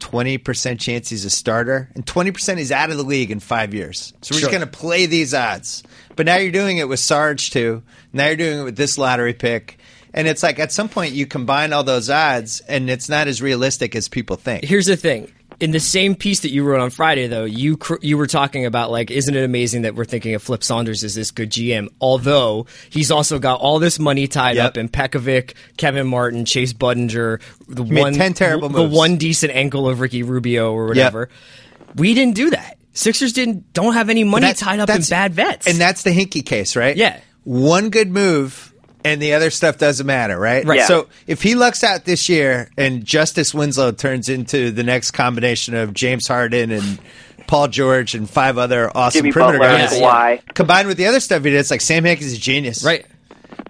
[0.00, 3.40] twenty percent chance he's a starter, and twenty percent he's out of the league in
[3.40, 4.14] five years.
[4.22, 4.48] So we're Sure.
[4.50, 5.82] just going to play these odds.
[6.16, 7.82] But now you're doing it with Sarge too.
[8.14, 9.78] Now you're doing it with this lottery pick.
[10.14, 13.42] And it's like at some point you combine all those odds, and it's not as
[13.42, 14.64] realistic as people think.
[14.64, 15.30] Here's the thing.
[15.58, 18.66] In the same piece that you wrote on Friday, though, you cr- you were talking
[18.66, 21.88] about like, isn't it amazing that we're thinking of Flip Saunders as this good GM?
[21.98, 24.66] Although he's also got all this money tied Yep.
[24.66, 29.52] up in Pekovic, Kevin Martin, Chase Budinger, the Made one 10 terrible the one decent
[29.54, 31.30] ankle of Ricky Rubio or whatever.
[31.94, 32.76] We didn't do that.
[32.92, 35.66] Sixers didn't don't have any money tied up in bad vets.
[35.66, 36.96] And that's the Hinkie case, right?
[36.96, 37.20] Yeah.
[37.44, 38.74] One good move
[39.06, 40.64] and the other stuff doesn't matter, right?
[40.64, 40.78] Right.
[40.80, 40.86] Yeah.
[40.86, 45.74] So if he lucks out this year and Justice Winslow turns into the next combination
[45.74, 46.98] of James Harden and
[47.46, 50.36] Paul George and five other awesome Jimmy perimeter Butler, guys, Yeah.
[50.54, 52.84] Combined with the other stuff he did, it's like Sam Hankins is a genius.
[52.84, 53.06] right.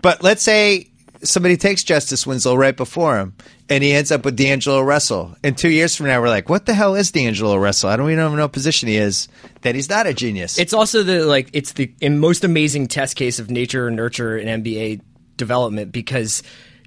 [0.03, 0.91] But let's say
[1.23, 3.35] somebody takes Justice Winslow right before him
[3.69, 5.35] and he ends up with D'Angelo Russell.
[5.43, 7.91] And two years from now, we're like, what the hell is D'Angelo Russell?
[7.91, 9.29] I don't even know what position he is.
[9.63, 10.59] That he's not a genius.
[10.59, 14.63] It's also the like it's the most amazing test case of nature and nurture in
[14.63, 15.01] NBA
[15.37, 16.43] development because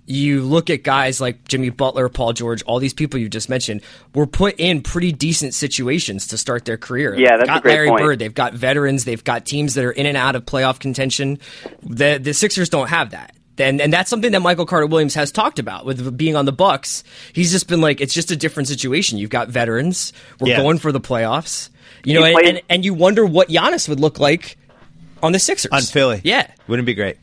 [0.06, 3.82] you look at guys like Jimmy Butler, Paul George, all these people you just mentioned
[4.16, 7.16] were put in pretty decent situations to start their career.
[7.16, 8.02] Yeah, that's They've got a great Larry point.
[8.02, 11.38] Bird, they've got veterans, they've got teams that are in and out of playoff contention.
[11.84, 13.36] The the Sixers don't have that.
[13.60, 16.54] And, and that's something that Michael Carter Williams has talked about with being on the
[16.54, 17.04] Bucks.
[17.34, 19.18] He's just been like, it's just a different situation.
[19.18, 20.14] You've got veterans.
[20.40, 20.62] We're Yeah.
[20.62, 21.70] going for the playoffs.
[22.06, 24.58] You know, He and, and, and you wonder what Giannis would look like
[25.22, 25.72] on the Sixers.
[25.74, 26.22] on Philly.
[26.24, 26.50] Yeah.
[26.70, 27.18] Wouldn't it be great?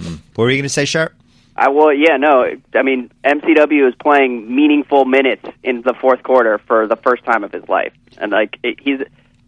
[0.00, 0.16] Hmm.
[0.34, 1.14] What were you going to say, Sharp?
[1.56, 2.44] I well, yeah, no.
[2.74, 7.44] I mean, MCW is playing meaningful minutes in the fourth quarter for the first time
[7.44, 9.00] of his life, and like it, he's.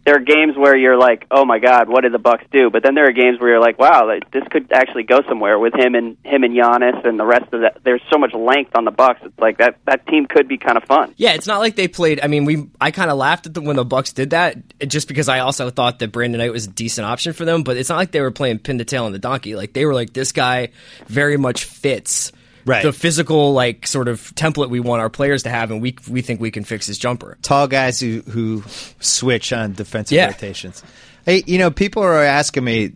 [0.07, 2.81] There are games where you're like, "Oh my God, what did the Bucks do?" But
[2.81, 5.95] then there are games where you're like, "Wow, this could actually go somewhere with him
[5.95, 8.91] and him and Giannis and the rest of that." There's so much length on the
[8.91, 9.19] Bucks.
[9.21, 11.13] It's like that that team could be kind of fun.
[11.17, 12.21] Yeah, it's not like they played.
[12.23, 14.55] I mean, we I kind of laughed at the when the Bucks did that,
[14.87, 17.63] just because I also thought that Brandon Knight was a decent option for them.
[17.63, 19.57] But it's not like they were playing pin the tail on the donkey.
[19.57, 20.69] Like they were like, this guy
[21.07, 22.31] very much fits
[22.67, 22.83] Right.
[22.83, 26.21] the physical like sort of template we want our players to have, and we we
[26.21, 27.37] think we can fix his jumper.
[27.41, 28.63] Tall guys who, who
[28.99, 30.27] switch on defensive Yeah.
[30.27, 30.83] rotations.
[31.25, 32.93] Hey, you know, people are asking me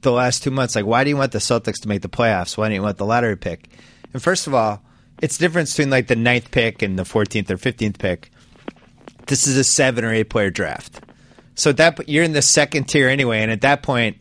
[0.00, 2.56] the last two months, like, why do you want the Celtics to make the playoffs?
[2.56, 3.68] Why do you want the lottery pick?
[4.12, 4.82] And first of all,
[5.22, 8.30] it's the difference between like the ninth pick and the 14th or 15th pick.
[9.26, 11.00] This is a seven or eight player draft.
[11.54, 14.16] So at that you're in the second tier anyway, and at that point,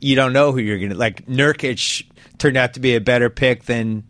[0.00, 1.26] you don't know who you're going to like.
[1.26, 2.04] Nurkic
[2.40, 4.02] turned out to be a better pick than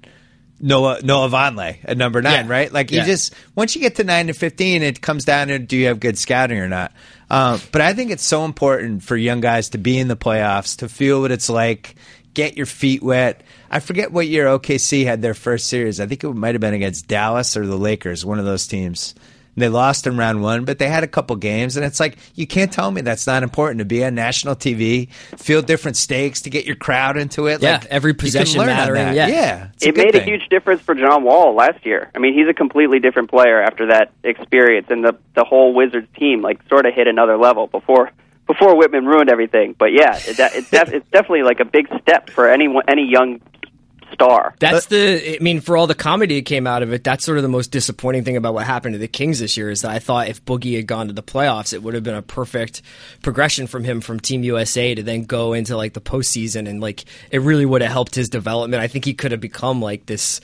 [0.62, 2.52] Noah Noah Vonleh at number nine, Yeah.
[2.52, 2.72] right?
[2.72, 5.76] Like you just once you get to nine to fifteen, it comes down to do
[5.76, 6.92] you have good scouting or not.
[7.30, 10.78] Um, but I think it's so important for young guys to be in the playoffs,
[10.78, 11.94] to feel what it's like,
[12.34, 13.42] get your feet wet.
[13.70, 16.00] I forget what year OKC had their first series.
[16.00, 19.14] I think it might have been against Dallas or the Lakers, one of those teams.
[19.56, 22.16] And they lost in round one, but they had a couple games, and it's like
[22.36, 26.42] you can't tell me that's not important to be on national TV, feel different stakes,
[26.42, 27.60] to get your crowd into it.
[27.60, 29.26] Yeah, Like, every possession learn mattering, yeah.
[29.26, 32.10] yeah, it's a it good made a huge difference for John Wall last year.
[32.14, 36.08] I mean, he's a completely different player after that experience, and the the whole Wizards
[36.16, 38.10] team like sort of hit another level before
[38.46, 39.74] before Wittman ruined everything.
[39.78, 43.06] But yeah, it, that- it's, def- it's definitely like a big step for any any
[43.10, 43.40] young
[44.12, 44.54] star.
[44.58, 45.36] That's the.
[45.36, 47.48] I mean, for all the comedy that came out of it, that's sort of the
[47.48, 50.28] most disappointing thing about what happened to the Kings this year is that I thought
[50.28, 52.82] if Boogie had gone to the playoffs, it would have been a perfect
[53.22, 57.04] progression from him from Team USA to then go into like the postseason, and like
[57.30, 58.82] it really would have helped his development.
[58.82, 60.40] I think he could have become like this,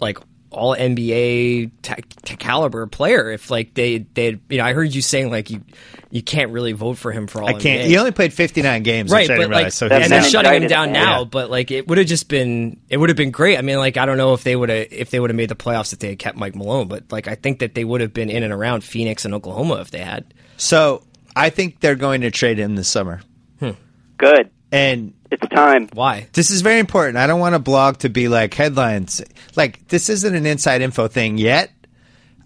[0.00, 0.18] like
[0.56, 5.02] all NBA ta- ta- caliber player if like they they you know I heard you
[5.02, 5.62] saying like you
[6.10, 7.82] you can't really vote for him for all I can't.
[7.82, 7.86] NBA.
[7.88, 9.74] He only played 59 games, right, but like, realize.
[9.74, 11.04] So That's and they're shutting him indicted, down yeah.
[11.04, 11.24] now.
[11.24, 13.58] But like, it would have just been, it would have been great.
[13.58, 15.48] I mean, like, I don't know if they would have, if they would have made
[15.48, 18.00] the playoffs if they had kept Mike Malone, but like, I think that they would
[18.00, 20.32] have been in and around Phoenix and Oklahoma if they had.
[20.56, 21.02] So
[21.34, 23.20] I think they're going to trade him this summer,
[23.58, 23.72] hmm.
[24.16, 25.88] Good, and it's time.
[25.92, 26.28] Why?
[26.32, 27.16] this is very important.
[27.16, 29.22] I don't want a blog to be like headlines.
[29.54, 31.70] Like this isn't an inside info thing yet.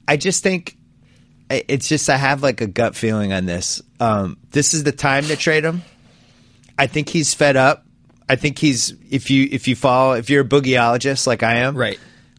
[0.08, 0.76] I just think
[1.50, 3.82] it's just I have like a gut feeling on this.
[3.98, 5.82] Um, this is the time to trade him.
[6.78, 7.84] I think he's fed up.
[8.28, 11.76] I think he's if you if you follow if you're a boogieologist like I am,
[11.76, 11.98] Right.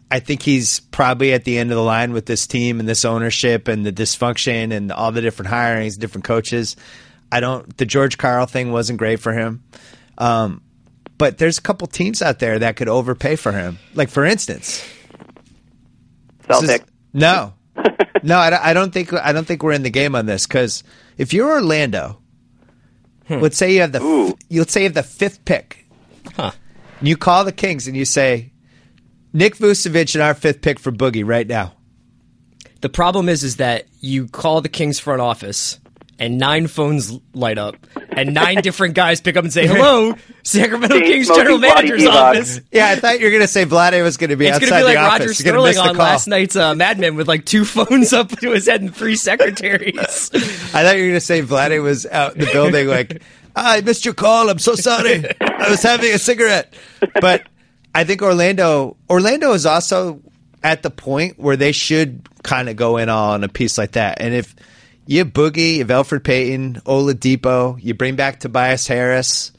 [0.10, 3.06] I think he's probably at the end of the line with this team and this
[3.06, 6.76] ownership and the dysfunction and all the different hirings, different coaches.
[7.32, 7.78] I don't.
[7.78, 9.64] The George Karl thing wasn't great for him,
[10.22, 10.62] um,
[11.18, 13.78] but there's a couple teams out there that could overpay for him.
[13.94, 14.86] Like for instance,
[16.48, 16.82] this is-
[17.14, 17.54] no,
[18.24, 20.48] no, I, don't- I don't think I don't think we're in the game on this
[20.48, 20.84] because
[21.18, 22.20] if you're Orlando,
[23.30, 24.38] let's say you have the Ooh.
[24.50, 25.86] you let's say you have the fifth pick,
[26.36, 26.52] Huh.
[27.02, 28.52] you call the Kings and you say,
[29.34, 31.74] Nick Vucevic and our fifth pick for Boogie right now.
[32.82, 35.80] The problem is, is that you call the Kings front office
[36.18, 37.76] and nine phones light up
[38.16, 42.06] and nine different guys pick up and say, "Hello, Sacramento Dave Kings Smoking general manager's
[42.06, 44.58] office." Yeah, I thought you were going to say Vlade was going to be It's
[44.58, 45.40] outside gonna be like the Roger office.
[45.44, 46.06] You're gonna miss Sterling the on call.
[46.06, 49.16] last night's uh, Mad Men with like two phones up to his head and three
[49.56, 49.98] secretaries.
[50.34, 53.22] I thought you were going to say Vlade was out in the building like,
[53.56, 54.50] "Ah, I missed your call.
[54.50, 55.24] I'm so sorry.
[55.42, 56.74] I was having a cigarette.
[57.20, 57.44] But
[57.94, 60.22] I think Orlando, Orlando is also
[60.64, 64.22] at the point where they should kind of go in on a piece like that.
[64.22, 64.56] And if
[65.08, 69.52] you have Boogie, you have Elfrid Payton, Oladipo, you bring back Tobias Harris,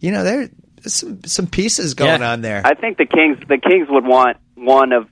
[0.00, 0.50] you know, there's
[0.86, 2.32] some, some pieces going Yeah.
[2.32, 2.62] on there.
[2.64, 5.08] I think the Kings the Kings would want one of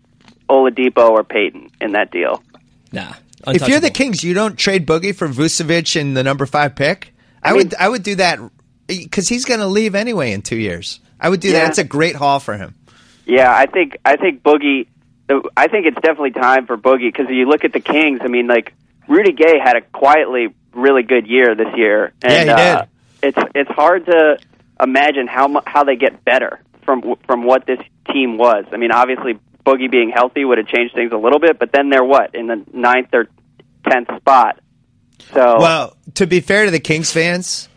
[0.49, 2.43] Oladipo or Payton in that deal.
[2.93, 3.15] Nah.
[3.47, 3.91] if you're the.
[3.91, 7.15] Kings, you don't trade Boogie for Vucevic and the number five pick.
[7.43, 8.39] I, would I would do that
[8.87, 11.01] because he's going to leave anyway in two years.
[11.19, 11.59] I would do that.
[11.63, 11.69] Yeah.
[11.69, 12.75] It's a great haul for him.
[13.25, 14.89] Yeah, I think I think Boogie.
[15.57, 18.21] I think it's definitely time for Boogie because you look at the Kings.
[18.23, 18.75] I mean, like
[19.09, 22.77] Rudy Gay had a quietly really good year this year, and Yeah, he did.
[22.77, 22.85] Uh,
[23.23, 24.39] it's it's hard to
[24.81, 27.79] imagine how how they get better from from what this
[28.13, 28.65] team was.
[28.73, 31.89] I mean, obviously Boogie being healthy would have changed things a little bit, but then
[31.91, 33.29] they're what in the ninth or
[33.89, 34.59] tenth spot.
[35.33, 37.69] So Well, to be fair to the Kings fans,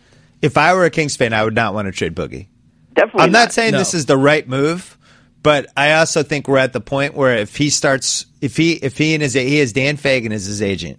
[0.41, 2.47] if I were a Kings fan, I would not want to trade Boogie.
[2.95, 3.77] definitely, I'm not saying No.
[3.77, 4.97] this is the right move,
[5.45, 8.97] but I also think we're at the point where if he starts, if he, if
[8.97, 10.97] he and his, he is Dan Fegan as his agent,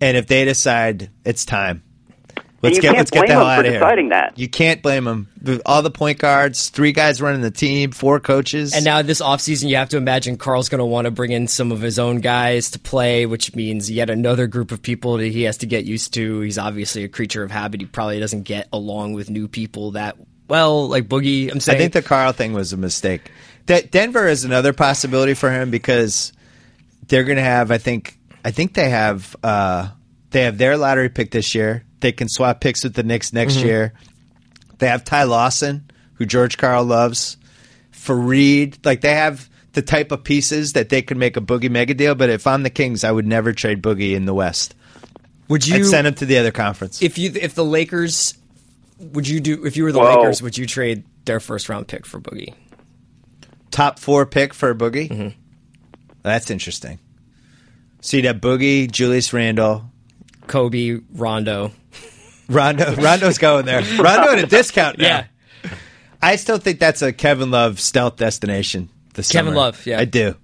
[0.00, 1.82] and if they decide it's time,
[2.62, 3.80] let's get let's get the hell them out for of here.
[3.80, 4.38] deciding that.
[4.38, 5.60] You can't blame him.
[5.66, 9.68] All the point guards, three guys running the team, four coaches, And now this offseason,
[9.68, 12.20] you have to imagine Karl's going to want to bring in some of his own
[12.20, 15.86] guys to play, which means yet another group of people that he has to get
[15.86, 16.38] used to.
[16.38, 17.80] He's obviously a creature of habit.
[17.80, 20.16] He probably doesn't get along with new people that
[20.48, 21.50] well, like Boogie.
[21.50, 23.30] I'm I think the Karl thing was a mistake.
[23.66, 26.32] De- Denver is another possibility for him because
[27.08, 27.70] they're going to have.
[27.70, 28.18] I think.
[28.44, 29.36] I think they have.
[29.42, 29.88] Uh,
[30.30, 31.84] they have their lottery pick this year.
[32.00, 33.92] They can swap picks with the Knicks next year.
[34.78, 37.36] They have Ty Lawson, who George Karl loves.
[37.92, 41.94] Faried, like they have the type of pieces that they could make a Boogie mega
[41.94, 42.14] deal.
[42.16, 44.74] But if I'm the Kings, I would never trade Boogie in the West.
[45.48, 47.00] would you I'd send him to the other conference.
[47.02, 48.34] if you if the Lakers
[48.98, 50.16] would you do if you were the Whoa.
[50.16, 52.54] Lakers would you trade their first round pick for Boogie?
[53.72, 55.08] Top four pick for Boogie.
[55.08, 55.28] Mm-hmm.
[56.22, 57.00] That's interesting.
[58.00, 59.84] So you'd have Boogie, Julius Randle,
[60.46, 61.72] Kobe, Rondo.
[62.48, 62.94] Rondo.
[62.96, 63.80] Rondo's going there.
[63.82, 65.24] Rondo at a discount now.
[65.64, 65.70] Yeah.
[66.20, 68.88] I still think that's a Kevin Love stealth destination.
[69.14, 69.56] This Kevin summer.
[69.56, 69.98] Love, yeah.
[69.98, 70.36] I do.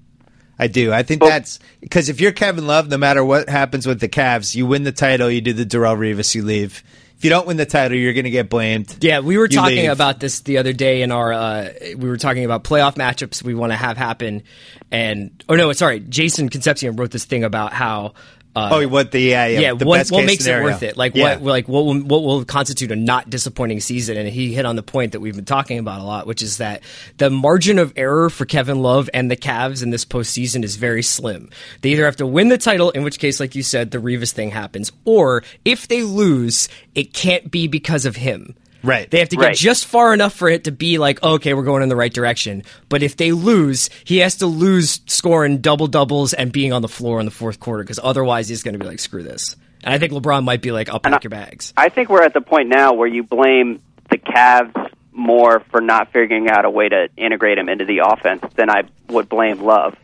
[0.58, 0.92] I do.
[0.92, 4.08] I think Well- that's because if you're Kevin Love, no matter what happens with the
[4.08, 6.82] Cavs, you win the title, you do the Darrelle Revis, you leave.
[7.18, 8.96] If you don't win the title, you're going to get blamed.
[9.02, 9.90] Yeah, we were You talking leave.
[9.90, 11.32] about this the other day in our.
[11.32, 14.44] Uh, we were talking about playoff matchups we want to have happen,
[14.92, 18.14] and oh no, sorry, Jason Concepcion wrote this thing about how.
[18.56, 20.66] Uh, Oh, what the yeah yeah, yeah, the what, what makes scenario.
[20.66, 20.96] it worth it?
[20.96, 21.36] Like Yeah.
[21.36, 24.16] what like what will, what will constitute a not disappointing season?
[24.16, 26.56] And he hit on the point that we've been talking about a lot, which is
[26.56, 26.82] that
[27.18, 31.02] the margin of error for Kevin Love and the Cavs in this postseason is very
[31.02, 31.50] slim.
[31.82, 34.32] They either have to win the title, in which case, like you said, the Revis
[34.32, 38.56] thing happens, or if they lose, it can't be because of him.
[38.82, 39.10] Right.
[39.10, 39.56] They have to get Right.
[39.56, 42.12] just far enough for it to be like, oh, okay, we're going in the right
[42.12, 42.62] direction.
[42.88, 46.88] But if they lose, he has to lose scoring double doubles and being on the
[46.88, 49.56] floor in the fourth quarter because otherwise he's going to be like, screw this.
[49.82, 51.72] And I think LeBron might be like, I'll pack your bags.
[51.76, 56.12] I think we're at the point now where you blame the Cavs more for not
[56.12, 59.96] figuring out a way to integrate him into the offense than I would blame Love.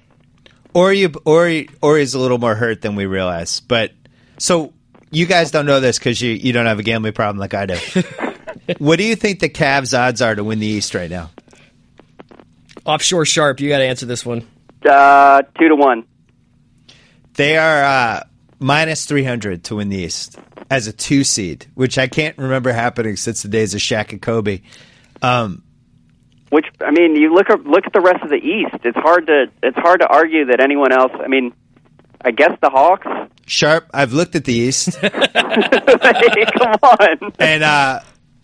[0.75, 3.61] or you or or he's a little more hurt than we realize.
[3.61, 3.93] But
[4.39, 4.73] so
[5.13, 7.67] you guys don't know this because you you don't have a gambling problem like I
[7.67, 7.77] do.
[8.79, 11.31] what do you think the Cavs' odds are to win the East right now?
[12.85, 14.47] Offshore Sharp, you got to answer this one.
[14.89, 16.05] Uh, two to one.
[17.35, 18.25] They are uh,
[18.59, 20.39] minus three hundred to win the East
[20.71, 24.21] as a two seed, which I can't remember happening since the days of Shaq and
[24.21, 24.61] Kobe.
[25.23, 25.63] Um,
[26.51, 28.75] Which I mean, you look at, look at the rest of the East.
[28.85, 31.13] It's hard to it's hard to argue that anyone else.
[31.15, 31.55] I mean,
[32.21, 33.07] I guess the Hawks.
[33.47, 35.11] Sharp, I've looked at the East, Hey,
[36.59, 37.33] come on.
[37.39, 38.01] and uh,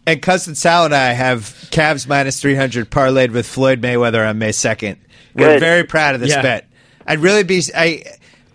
[0.07, 4.39] and cousin Sal and I have Cavs minus three hundred parlayed with Floyd Mayweather on
[4.39, 4.99] May second.
[5.35, 5.61] We're Good.
[5.61, 6.43] very proud of this Yeah.
[6.43, 6.69] bet.
[7.07, 7.63] I'd really be.
[7.77, 8.03] I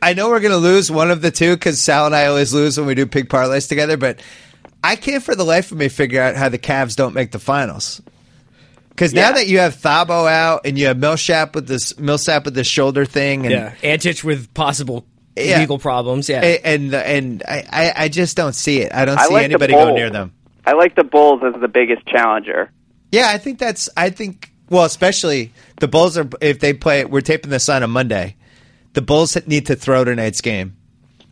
[0.01, 2.53] I know we're going to lose one of the two because Sal and I always
[2.53, 4.19] lose when we do pig parlays together, but
[4.83, 7.39] I can't for the life of me figure out how the Cavs don't make the
[7.39, 8.01] finals.
[8.89, 12.53] Because now that you have Thabo out and you have Millsap with this Millsap with
[12.53, 13.73] this shoulder thing, and Yeah.
[13.83, 15.59] Antic with possible Yeah.
[15.59, 16.29] legal problems.
[16.29, 16.41] Yeah.
[16.41, 18.93] and and, and I, I I just don't see it.
[18.93, 20.33] I don't I see like anybody go near them.
[20.65, 22.71] I like the Bulls as the biggest challenger.
[23.11, 23.87] Yeah, I think that's.
[23.95, 27.05] I think Well, especially the Bulls are if they play.
[27.05, 28.35] We're taping this on a Monday.
[28.93, 30.75] The Bulls need to throw tonight's game.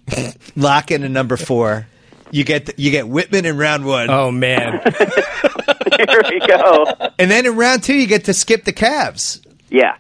[0.56, 1.88] Lock in a number four.
[2.32, 4.82] You get you get Wittman in round one, Oh man,
[5.98, 6.86] Here we go.
[7.20, 9.46] and then in round two you get to skip the Cavs.
[9.70, 9.96] Yeah.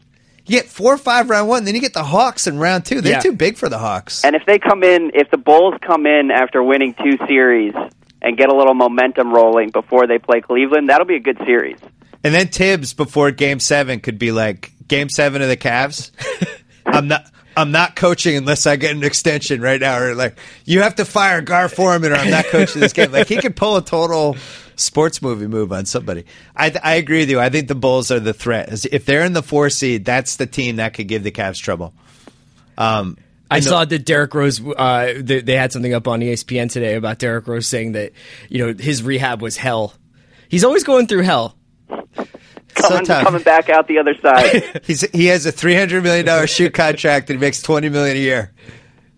[0.46, 3.02] You get four or five round one, then you get the Hawks in round two.
[3.02, 3.20] They're Yeah.
[3.20, 4.26] too big for the Hawks.
[4.26, 7.74] And if they come in, if the Bulls come in after winning two series
[8.24, 11.78] and get a little momentum rolling before they play Cleveland, that'll be a good series.
[12.24, 16.12] And then Thibs before Game Seven could be like Game Seven of the Cavs.
[16.86, 17.26] I'm not.
[17.56, 20.00] I'm not coaching unless I get an extension right now.
[20.00, 23.12] Or like you have to fire Gar Forman, or I'm not coaching this game.
[23.12, 24.36] Like he could pull a total
[24.76, 26.26] sports movie move on somebody.
[26.56, 27.40] I I agree with you.
[27.40, 28.86] I think the Bulls are the threat.
[28.92, 31.94] If they're in the four seed, that's the team that could give the Cavs trouble.
[32.78, 33.18] Um,
[33.54, 34.62] I and saw that Derrick Rose.
[34.66, 38.12] Uh, they, they had something up on ESPN today about Derrick Rose saying that
[38.50, 39.94] you know his rehab was hell.
[40.50, 41.58] He's always going through hell.
[41.90, 41.96] so
[42.76, 43.24] Coming, tough.
[43.24, 44.82] coming back out the other side.
[44.86, 48.18] He's he has a three hundred million dollar shoe contract that he makes twenty million
[48.18, 48.52] a year.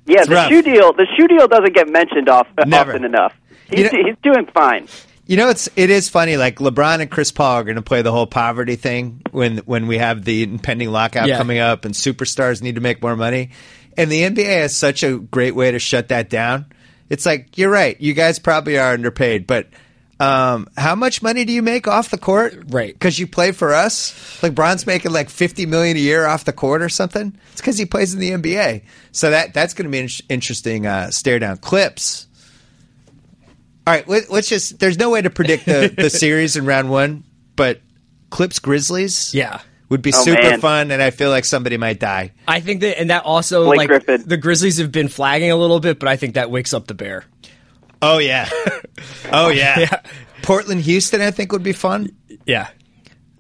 [0.06, 0.50] Yeah, It's the rough.
[0.50, 0.94] shoe deal.
[0.94, 2.92] The shoe deal doesn't get mentioned off, Never.
[2.92, 3.34] often enough.
[3.70, 4.88] He's, You know- he's doing fine.
[5.28, 6.38] You know, it's it is funny.
[6.38, 9.88] Like LeBron and Chris Paul are going to play the whole poverty thing when when
[9.88, 11.38] we have the impending lockout Yeah.
[11.38, 13.50] coming up, and superstars need to make more money.
[13.98, 16.66] And the NBA has such a great way to shut that down.
[17.10, 18.00] It's like you're right.
[18.00, 19.68] You guys probably are underpaid, but
[20.20, 22.54] um, how much money do you make off the court?
[22.70, 22.94] Right.
[22.94, 24.42] because you play for us.
[24.42, 27.38] Like Bron's making like fifty million a year off the court or something.
[27.52, 28.84] It's because he plays in the NBA.
[29.12, 31.58] So that that's going to be an interesting uh, stare down.
[31.58, 32.28] Clips.
[33.88, 34.80] All right, let, let's just.
[34.80, 37.24] There's no way to predict the, the series in round one,
[37.56, 37.82] but
[38.32, 39.62] Clips Grizzlies, Yeah.
[39.90, 40.60] Would be Oh, super man.
[40.62, 42.32] fun, and I feel like somebody might die.
[42.48, 44.24] I think that, and that also Blake like Griffin.
[44.28, 46.94] the Grizzlies have been flagging a little bit, but I think that wakes up the
[46.96, 47.26] bear.
[48.02, 48.50] Oh yeah,
[49.32, 49.80] oh yeah.
[49.92, 50.02] Yeah.
[50.42, 52.10] Portland, Houston, I think would be fun.
[52.46, 52.68] Yeah,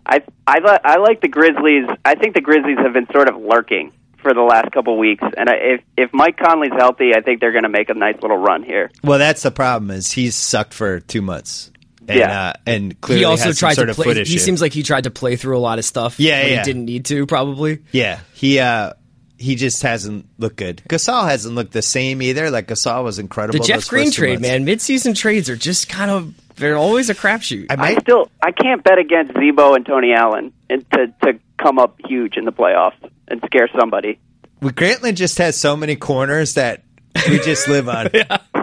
[0.06, 1.86] I I li- I like the Grizzlies.
[2.04, 5.48] I think the Grizzlies have been sort of lurking for the last couple weeks, and
[5.50, 8.38] I, if if Mike Conley's healthy, I think they're going to make a nice little
[8.38, 8.89] run here.
[9.04, 11.72] Well, that's the problem is he's sucked for two months.
[12.08, 12.41] And, Yeah.
[12.49, 14.24] uh, and clearly he also has some tried sort to of play.
[14.24, 16.20] He seems like he tried to play through a lot of stuff.
[16.20, 16.58] Yeah, when yeah.
[16.60, 17.80] He didn't need to probably.
[17.91, 18.93] yeah, he uh,
[19.38, 20.82] he just hasn't looked good.
[20.89, 22.49] Gasol hasn't looked the same either.
[22.51, 23.60] Like Gasol was incredible.
[23.60, 24.66] The Jeff those Green first trade, man.
[24.66, 27.66] Mid-season trades are just kind of they're always a crapshoot.
[27.70, 31.39] I I might still I can't bet against Z-Bo and Tony Allen and to to
[31.62, 32.93] come up huge in the playoffs
[33.28, 34.20] and scare somebody.
[34.62, 36.84] Well, Grantland just has so many corners that
[37.30, 38.10] we just live on.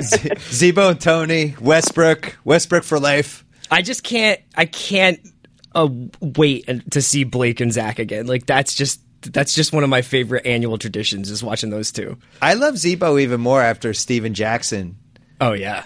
[0.00, 3.44] Z- Z-Bo and Tony, Westbrook, Westbrook for life.
[3.70, 4.40] I just can't.
[4.56, 5.20] I can't
[5.74, 5.88] uh,
[6.20, 8.26] wait to see Blake and Zach again.
[8.26, 12.18] Like that's just that's just one of my favorite annual traditions is watching those two.
[12.40, 14.96] I love Z-Bo even more after Stephen Jackson
[15.42, 15.82] Oh yeah,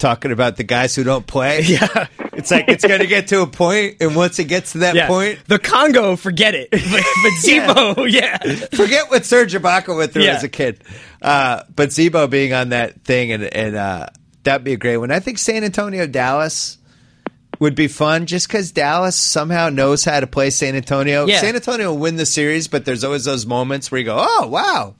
[0.00, 1.60] talking about the guys who don't play.
[1.64, 4.78] yeah, It's like it's going to get to a point, and once it gets to
[4.78, 5.06] that yeah.
[5.06, 6.70] point, The Congo, forget it.
[7.22, 8.38] But, Z-Bo, yeah.
[8.72, 10.36] forget what Serge Ibaka went through Yeah.
[10.36, 10.82] as a kid.
[11.22, 14.06] Uh, but Z-Bo being on that thing, and, and uh,
[14.42, 15.10] that'd be a great one.
[15.10, 16.78] I think San Antonio, Dallas
[17.58, 21.26] would be fun just because Dallas somehow knows how to play San Antonio.
[21.26, 21.40] Yeah.
[21.40, 24.48] San Antonio will win the series, but there's always those moments where you go, oh,
[24.48, 24.94] wow.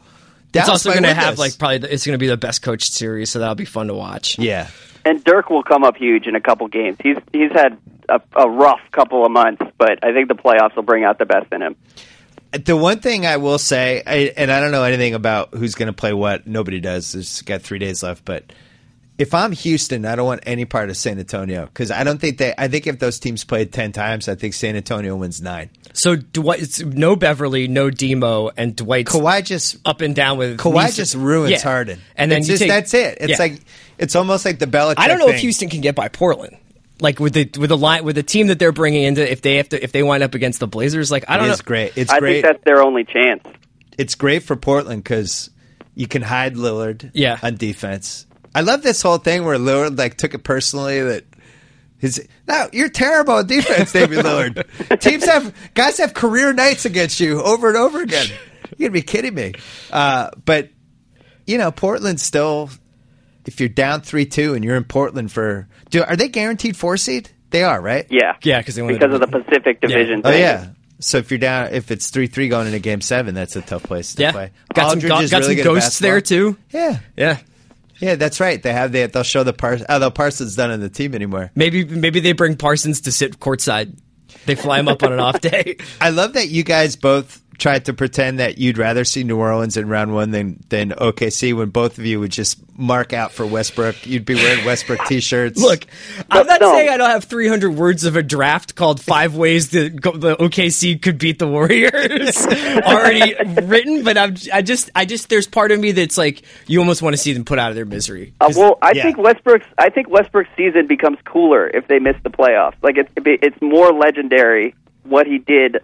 [0.53, 1.39] It's also going to have this.
[1.39, 3.87] like probably the, it's going to be the best coached series, so that'll be fun
[3.89, 4.39] to watch.
[4.39, 4.69] Yeah.
[5.05, 6.99] And Dirk will come up huge in a couple games.
[7.03, 7.79] He's he's had
[8.09, 11.27] a, a rough couple of months, but I think the playoffs will bring out the
[11.27, 11.77] best in him.
[12.53, 15.87] The one thing I will say, I, and I don't know anything about who's going
[15.87, 16.49] to play what.
[16.49, 17.13] Nobody does.
[17.13, 18.53] There's got three days left, but
[19.21, 22.39] if I'm Houston, I don't want any part of San Antonio because I don't think
[22.39, 22.55] they.
[22.57, 25.69] I think if those teams played ten times, I think San Antonio wins nine.
[25.93, 29.07] So Dwight, it's no Beverley, no Demo, and Dwight.
[29.07, 31.61] Kawhi just up and down with Kawhi Lisa- just ruins Yeah.
[31.63, 33.19] Harden, and then it's just take- that's it.
[33.21, 33.37] It's Yeah.
[33.39, 33.61] like
[33.99, 34.95] it's almost like the Belichick.
[34.97, 35.41] I don't know if.
[35.41, 36.57] Houston can get by Portland.
[37.03, 39.57] Like with the with the line with the team that they're bringing into if they
[39.57, 41.93] have to if they wind up against the Blazers like I don't know is great.
[41.97, 42.43] It's I great.
[42.43, 43.43] think that's their only chance.
[43.99, 45.51] it's great for Portland because
[45.95, 47.39] you can hide Lillard Yeah.
[47.43, 48.27] on defense.
[48.55, 51.25] I love this whole thing where Lillard like took it personally that
[51.99, 55.01] his no, you're terrible at defense, David Lillard.
[55.01, 58.27] Teams have guys have career nights against you over and over again.
[58.79, 59.53] You gotta be kidding me.
[59.93, 60.71] Uh, but
[61.47, 62.71] you know, Portland still
[63.47, 66.97] if you're down three two and you're in Portland for do are they guaranteed four
[66.97, 67.31] seed?
[67.51, 68.07] They are, right?
[68.11, 70.23] Yeah, Yeah, 'cause they because to- of the Pacific Division.
[70.25, 70.41] Oh thing.
[70.41, 70.67] yeah.
[71.01, 73.83] So if you're down, if it's three three going into Game Seven, that's a tough
[73.83, 74.51] place to yeah play.
[74.75, 77.39] got some Aldridge go- is got really some ghosts there too Yeah, yeah
[78.01, 78.63] yeah, that's right.
[78.63, 79.87] They have the they'll show the Parsons.
[79.89, 81.51] Oh, Although Parsons not on the team anymore.
[81.55, 83.99] maybe maybe they bring Parsons to sit courtside
[84.47, 87.85] they fly him up on an off day I love that you guys both tried
[87.85, 91.69] to pretend that you'd rather see New Orleans in round one than than OKC when
[91.69, 94.07] both of you would just mark out for Westbrook.
[94.07, 95.61] You'd be wearing Westbrook t-shirts.
[95.61, 95.85] Look,
[96.31, 96.73] I'm not no.
[96.73, 101.01] saying I don't have 300 words of a draft called Five Ways That the OKC
[101.01, 105.79] Could Beat the Warriors already written, but I'm, I just, I just, there's part of
[105.79, 108.33] me that's like, you almost want to see them put out of their misery.
[108.41, 109.03] Uh, well, I yeah.
[109.03, 109.67] think Westbrook's.
[109.77, 112.77] I think Westbrook's season becomes cooler if they miss the playoffs.
[112.83, 115.79] Like it's it's more legendary what he did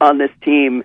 [0.00, 0.84] on this team,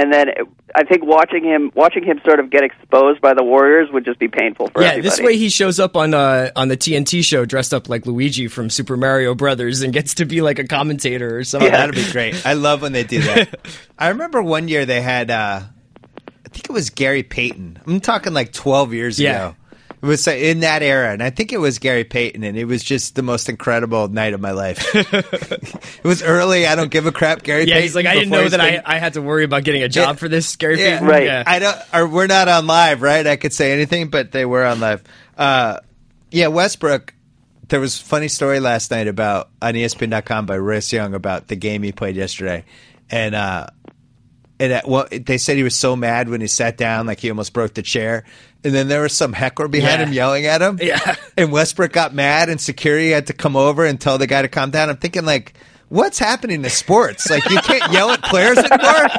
[0.00, 0.38] and then it,
[0.74, 4.18] I think watching him watching him sort of get exposed by the Warriors would just
[4.18, 4.82] be painful for us.
[4.84, 5.08] Yeah, everybody.
[5.08, 8.48] this way he shows up on uh on the TNT show dressed up like Luigi
[8.48, 11.68] from Super Mario Brothers and gets to be like a commentator or something.
[11.68, 12.44] Oh, that'd be great.
[12.46, 13.54] I love when they do that.
[13.98, 17.80] I remember one year they had, uh, I think it was Gary Payton.
[17.86, 19.48] I'm talking like 12 years Yeah.
[19.50, 19.56] ago.
[20.02, 22.82] It was in that era, and I think it was Gary Payton, and it was
[22.82, 24.94] just the most incredible night of my life.
[24.94, 26.66] it was early.
[26.66, 27.42] I don't give a crap.
[27.42, 27.82] Gary Yeah, Payton.
[27.82, 29.88] he's like, I didn't know that been- I, I had to worry about getting a
[29.90, 30.18] job Yeah.
[30.20, 30.92] for this, Gary Yeah.
[30.92, 31.06] Payton.
[31.06, 31.24] Right.
[31.24, 31.44] Yeah.
[31.46, 31.76] I don't.
[31.92, 33.26] Or we're not on live, right?
[33.26, 35.02] I could say anything, but they were on live.
[35.36, 35.80] Uh,
[36.30, 37.12] yeah, Westbrook.
[37.68, 41.56] There was a funny story last night about on ESPN.com by Royce Young about the
[41.56, 42.64] game he played yesterday,
[43.10, 43.66] and uh,
[44.60, 47.30] and at, well, they said he was so mad when he sat down, like he
[47.30, 48.24] almost broke the chair.
[48.62, 50.06] And then there was some heckler behind Yeah.
[50.06, 50.78] him yelling at him.
[50.80, 51.16] Yeah.
[51.36, 54.48] And Westbrook got mad, and security had to come over and tell the guy to
[54.48, 54.88] calm down.
[54.90, 55.54] I'm thinking like.
[55.90, 57.28] What's happening to sports?
[57.28, 59.08] Like you can't yell at players anymore.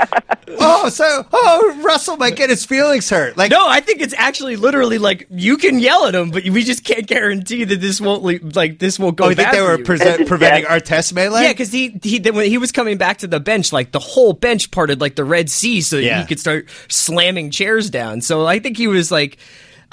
[0.63, 3.37] Oh, so oh, Russell might get his feelings hurt.
[3.37, 6.63] Like No, I think it's actually literally like you can yell at him, but we
[6.65, 9.23] just can't guarantee that this won't le- like this won't go.
[9.25, 9.83] oh, you think they were you.
[9.85, 11.43] present, And preventing that- Artest melee?
[11.43, 14.33] Yeah, because he he when he was coming back to the bench, like the whole
[14.33, 16.19] bench parted like the Red Sea, so that Yeah.
[16.19, 18.19] he could start slamming chairs down.
[18.19, 19.37] So I think he was like,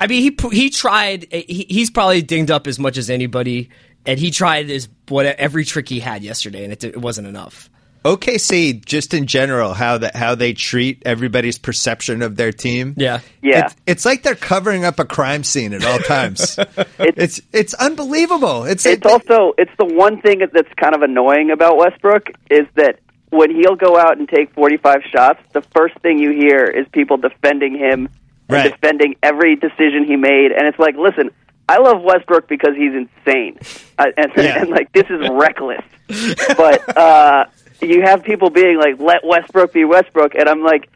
[0.00, 1.28] I mean, he he tried.
[1.30, 3.70] He, he's probably dinged up as much as anybody,
[4.08, 7.70] and he tried his what every trick he had yesterday, and it, it wasn't enough.
[8.04, 12.94] OKC, just in general, how that how they treat everybody's perception of their team.
[12.96, 13.20] Yeah.
[13.42, 13.66] Yeah.
[13.66, 16.58] It's, it's like they're covering up a crime scene at all times.
[16.98, 18.64] it's it's unbelievable.
[18.64, 22.66] It's it's like- also it's the one thing that's kind of annoying about Westbrook is
[22.76, 26.86] that when he'll go out and take 45 shots, the first thing you hear is
[26.92, 28.08] people defending him
[28.48, 31.30] and defending every decision he made, and it's like, listen,
[31.68, 33.58] I love Westbrook because he's insane,
[33.98, 34.58] uh, and, Yeah.
[34.62, 35.84] and like this is reckless,
[36.56, 37.44] but uh,
[37.82, 40.88] you have people being like, let Westbrook be Westbrook, and I'm like,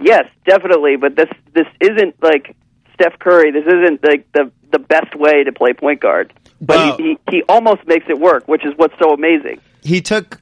[0.00, 2.54] yes, definitely, but this this isn't like
[2.94, 3.50] Steph Curry.
[3.50, 6.32] This isn't like the the best way to play point guard.
[6.60, 9.60] But Well- he, he he almost makes it work, which is what's so amazing.
[9.82, 10.40] he took.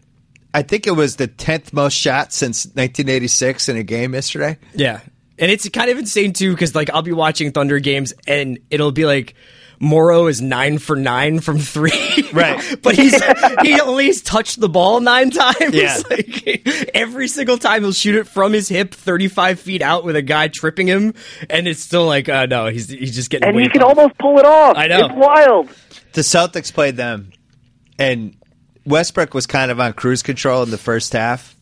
[0.55, 4.59] I think it was the tenth most shots since 1986 in a game yesterday.
[4.75, 5.01] Yeah.
[5.39, 8.91] And it's kind of insane too, because like I'll be watching Thunder games and it'll
[8.91, 9.35] be like
[9.81, 11.93] Morrow is nine for nine from three.
[12.33, 12.63] Right.
[12.83, 13.15] but he's
[13.63, 15.73] he only has touched the ball nine times.
[15.75, 15.99] Yeah.
[16.11, 20.17] Like, every single time he'll shoot it from his hip thirty five feet out with
[20.17, 21.15] a guy tripping him,
[21.49, 23.99] and it's still like, uh no, he's he's just getting And he can bumped.
[23.99, 24.77] almost pull it off.
[24.77, 25.07] I know.
[25.07, 25.69] It's wild.
[26.13, 27.33] the Celtics played them,
[27.99, 28.35] and
[28.85, 31.57] Westbrook was kind of on cruise control in the first half,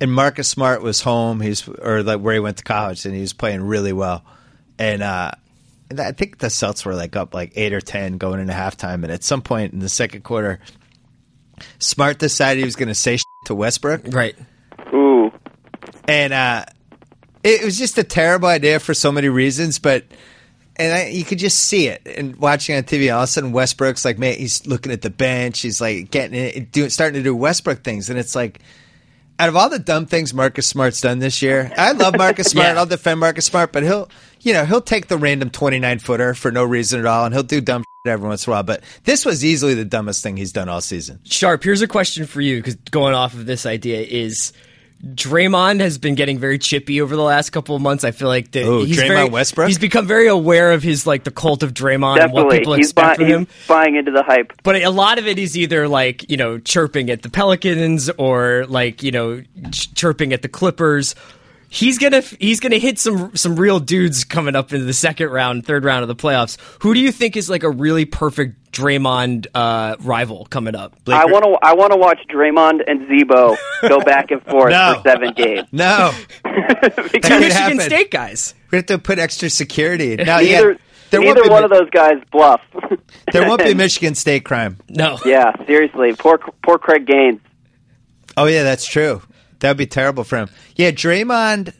[0.00, 1.40] and Marcus Smart was home.
[1.40, 4.24] He's or like where he went to college, and he was playing really well.
[4.78, 5.41] And uh, and
[6.00, 9.10] I think the Celtics were like up like eight or ten going into halftime, and
[9.10, 10.60] at some point in the second quarter,
[11.78, 14.36] Smart decided he was going to say shit to Westbrook, Right.
[14.92, 15.30] Ooh.
[16.08, 16.64] and uh,
[17.42, 20.04] it was just a terrible idea for so many reasons, but.
[20.76, 23.12] And I, you could just see it and watching on TV.
[23.14, 25.60] All of a sudden, Westbrook's like, man, he's looking at the bench.
[25.60, 28.58] He's like getting it, doing, starting to do Westbrook things, and it's like,
[29.42, 32.68] out of all the dumb things Marcus Smart's done this year, I love Marcus Smart.
[32.68, 32.78] Yeah.
[32.78, 34.08] I'll defend Marcus Smart, but he'll,
[34.40, 37.34] you know, he'll take the random twenty nine footer for no reason at all, and
[37.34, 38.62] he'll do dumb shit every once in a while.
[38.62, 41.18] But this was easily the dumbest thing he's done all season.
[41.24, 44.52] Sharp, here's a question for you because going off of this idea is
[45.04, 48.04] Draymond has been getting very chippy over the last couple of months.
[48.04, 49.66] I feel like that Oh, he's Draymond very, Westbrook?
[49.68, 52.86] He's become very aware of his like the cult of Draymond and what people He's,
[52.90, 53.46] expect buy- from he's him.
[53.66, 54.52] buying into the hype.
[54.62, 58.64] But a lot of it is either like you know chirping at the Pelicans or
[58.68, 59.42] like you know
[59.72, 61.16] ch- chirping at the Clippers.
[61.74, 65.64] He's gonna he's gonna hit some some real dudes coming up into the second round,
[65.64, 66.58] third round of the playoffs.
[66.82, 70.94] Who do you think is like a really perfect Draymond uh, rival coming up?
[71.08, 71.56] I want to.
[71.66, 73.56] I want to watch Draymond and Z-Bo
[73.88, 75.00] go back and forth No.
[75.02, 75.66] for seven games.
[75.72, 76.12] No,
[76.44, 77.80] Two That Michigan happen.
[77.80, 78.54] State guys.
[78.70, 80.16] we have to put extra security.
[80.16, 82.60] No, Neither, yeah, there won't neither be, one of those guys bluff.
[83.32, 84.76] There won't be Michigan State crime.
[84.90, 85.18] No.
[85.24, 86.12] yeah, seriously.
[86.16, 87.40] Poor, poor Craig Gaines.
[88.36, 89.22] Oh yeah, that's true.
[89.62, 90.48] That would be terrible for him.
[90.76, 91.72] Yeah, Draymond.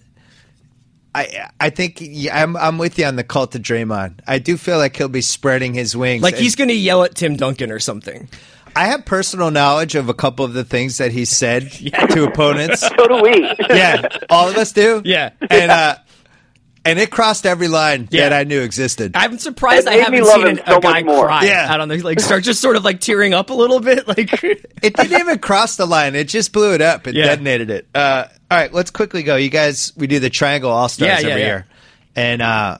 [1.15, 4.21] I I think yeah, I'm I'm with you on the cult of Draymond.
[4.27, 6.23] I do feel like he'll be spreading his wings.
[6.23, 8.29] Like he's going to yell at Tim Duncan or something.
[8.75, 11.71] I have personal knowledge of a couple of the things that he said
[12.11, 12.83] to opponents.
[12.99, 13.43] So do we.
[13.69, 15.03] yeah, all of us do.
[15.05, 15.33] Yeah.
[15.51, 15.97] and uh,
[16.85, 18.29] and it crossed every line Yeah.
[18.29, 19.13] that I knew existed.
[19.15, 21.27] I'm surprised I haven't seen an, so a guy more.
[21.27, 21.67] cry Yeah.
[21.73, 24.07] out on the like start just sort of like tearing up a little bit.
[24.09, 26.15] Like It didn't even cross the line.
[26.15, 27.07] It just blew it up.
[27.07, 27.27] It Yeah.
[27.27, 27.87] detonated it.
[27.95, 29.37] Uh, all right, let's quickly go.
[29.37, 31.47] You guys, we do the Triangle All Stars Yeah, yeah, every yeah.
[31.47, 31.67] year,
[32.17, 32.79] and uh,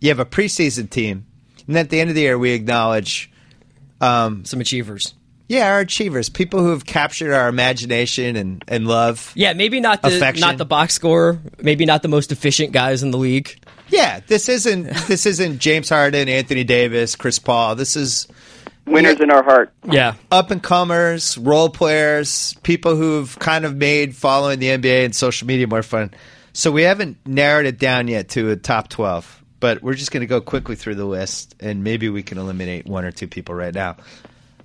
[0.00, 1.24] you have a preseason team,
[1.68, 3.30] and at the end of the year, we acknowledge,
[4.00, 5.14] some achievers.
[5.52, 9.32] Yeah, our achievers, people who have captured our imagination and and love.
[9.34, 10.40] Yeah, maybe not the Affection.
[10.40, 13.58] not the box scorer, maybe not the most efficient guys in the league.
[13.88, 17.74] Yeah, this isn't this isn't James Harden, Anthony Davis, Chris Paul.
[17.74, 18.28] This is
[18.86, 19.72] Winners in our heart.
[19.84, 20.14] Yeah.
[20.30, 25.46] up and comers, role players, people who've kind of made following the NBA and social
[25.46, 26.12] media more fun.
[26.54, 30.22] So we haven't narrowed it down yet to a top 12, but we're just going
[30.22, 33.54] to go quickly through the list and maybe we can eliminate one or two people
[33.54, 33.98] right now.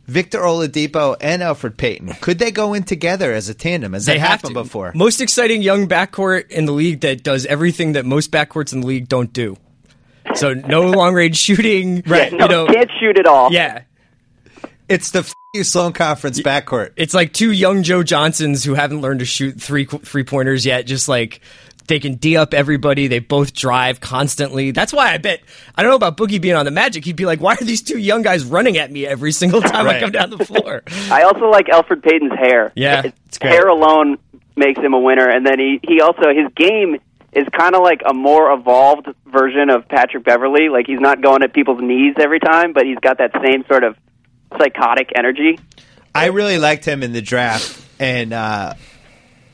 [0.07, 2.13] Victor Oladipo and Elfrid Payton.
[2.21, 3.93] Could they go in together as a tandem?
[3.93, 4.63] Has that They have happened to.
[4.63, 4.91] before?
[4.95, 8.87] Most exciting young backcourt in the league that does everything that most backcourts in the
[8.87, 9.57] league don't do.
[10.35, 12.31] So no long range shooting, Right.
[12.31, 13.51] You No, know, can't shoot at all.
[13.51, 13.81] yeah.
[14.89, 16.91] It's the f- you Sloan Conference backcourt.
[16.95, 20.83] It's like two young Joe Johnsons who haven't learned to shoot three three pointers yet.
[20.85, 21.41] Just like
[21.87, 23.07] they can d up everybody.
[23.07, 24.71] They both drive constantly.
[24.71, 25.41] That's why I bet
[25.75, 27.03] I don't know about Boogie being on the Magic.
[27.05, 29.87] He'd be like, "Why are these two young guys running at me every single time
[29.87, 30.01] I Right.
[30.01, 32.71] come down the floor?" I also like Elfrid Payton's hair.
[32.75, 33.53] Yeah, His it's great.
[33.53, 34.17] hair alone
[34.55, 36.97] makes him a winner, and then he he also his game
[37.33, 40.69] is kind of like a more evolved version of Patrick Beverley.
[40.69, 43.83] Like he's not going at people's knees every time, but he's got that same sort
[43.83, 43.95] of
[44.57, 45.59] psychotic energy.
[46.15, 48.73] I really liked him in the draft, and uh,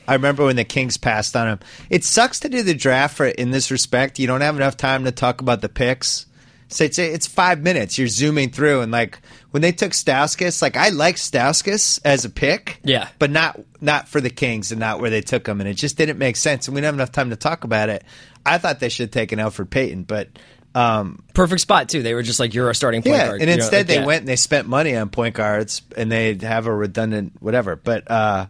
[0.06, 1.60] I remember when the Kings passed on him.
[1.90, 4.18] It sucks to do the draft for in this respect.
[4.18, 6.26] You don't have enough time to talk about the picks.
[6.68, 7.98] So it's it's five minutes.
[7.98, 9.18] You're zooming through, and like
[9.50, 13.08] when they took Stauskas, like I like Stauskas as a pick, Yeah.
[13.18, 15.96] but not not for the Kings and not where they took him, and it just
[15.96, 16.66] didn't make sense.
[16.66, 18.02] And we didn't have enough time to talk about it.
[18.44, 20.30] I thought they should have taken Elfrid Payton, but
[20.74, 22.02] um, Perfect spot too.
[22.02, 23.86] They were just like, "You're a starting point yeah, guard." and You know, instead like,
[23.86, 24.06] they yeah.
[24.06, 27.76] went and they spent money on point guards, and they have a redundant whatever.
[27.76, 28.46] But uh,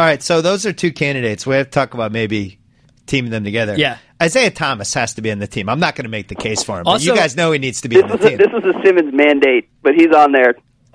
[0.00, 1.46] all right, so those are two candidates.
[1.46, 2.58] We have to talk about maybe
[3.04, 3.76] teaming them together.
[3.76, 3.98] Yeah.
[4.22, 5.68] Isaiah Thomas has to be on the team.
[5.68, 7.82] I'm not going to make the case for him, but you guys know he needs
[7.82, 8.38] to be This on the was a, team.
[8.38, 10.54] this was a Simmons mandate, but he's on there.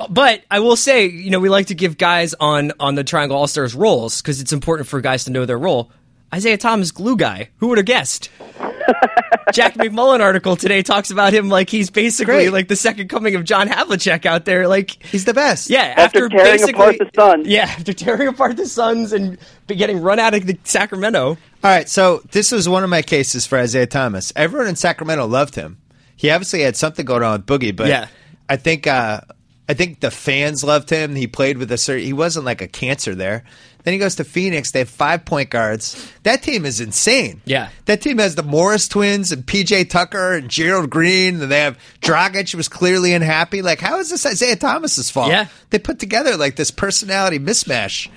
[0.10, 3.38] But I will say, you know, we like to give guys on on the Triangle
[3.38, 5.92] All Stars roles because it's important for guys to know their role.
[6.36, 7.50] Isaiah Thomas, glue guy.
[7.58, 8.30] Who would have guessed?
[9.54, 12.50] Jack MacMullan article today talks about him like he's basically Great.
[12.52, 14.68] like the second coming of John Havlicek out there.
[14.68, 15.70] Like, He's the best.
[15.70, 17.48] yeah, After after, tearing basically, apart the Suns.
[17.48, 21.30] Yeah, after tearing apart the Suns and getting run out of the Sacramento.
[21.30, 24.34] All right, so this was one of my cases for Isaiah Thomas.
[24.36, 25.78] Everyone in Sacramento loved him.
[26.18, 28.08] He obviously had something going on with Boogie, but Yeah.
[28.50, 29.22] I think uh,
[29.70, 31.16] I think the fans loved him.
[31.16, 32.04] He played with a certain.
[32.06, 33.44] He wasn't like a cancer there.
[33.86, 34.72] Then he goes to Phoenix.
[34.72, 36.12] They have five point guards.
[36.24, 37.42] That team is insane.
[37.46, 37.70] Yeah.
[37.86, 41.40] that team has the Morris twins and PJ Tucker and Gerald Green.
[41.42, 43.62] And they have Dragic who was clearly unhappy.
[43.62, 45.30] Like, how is this Isaiah Thomas's fault?
[45.30, 45.48] Yeah.
[45.70, 48.10] they put together like this personality mismatch.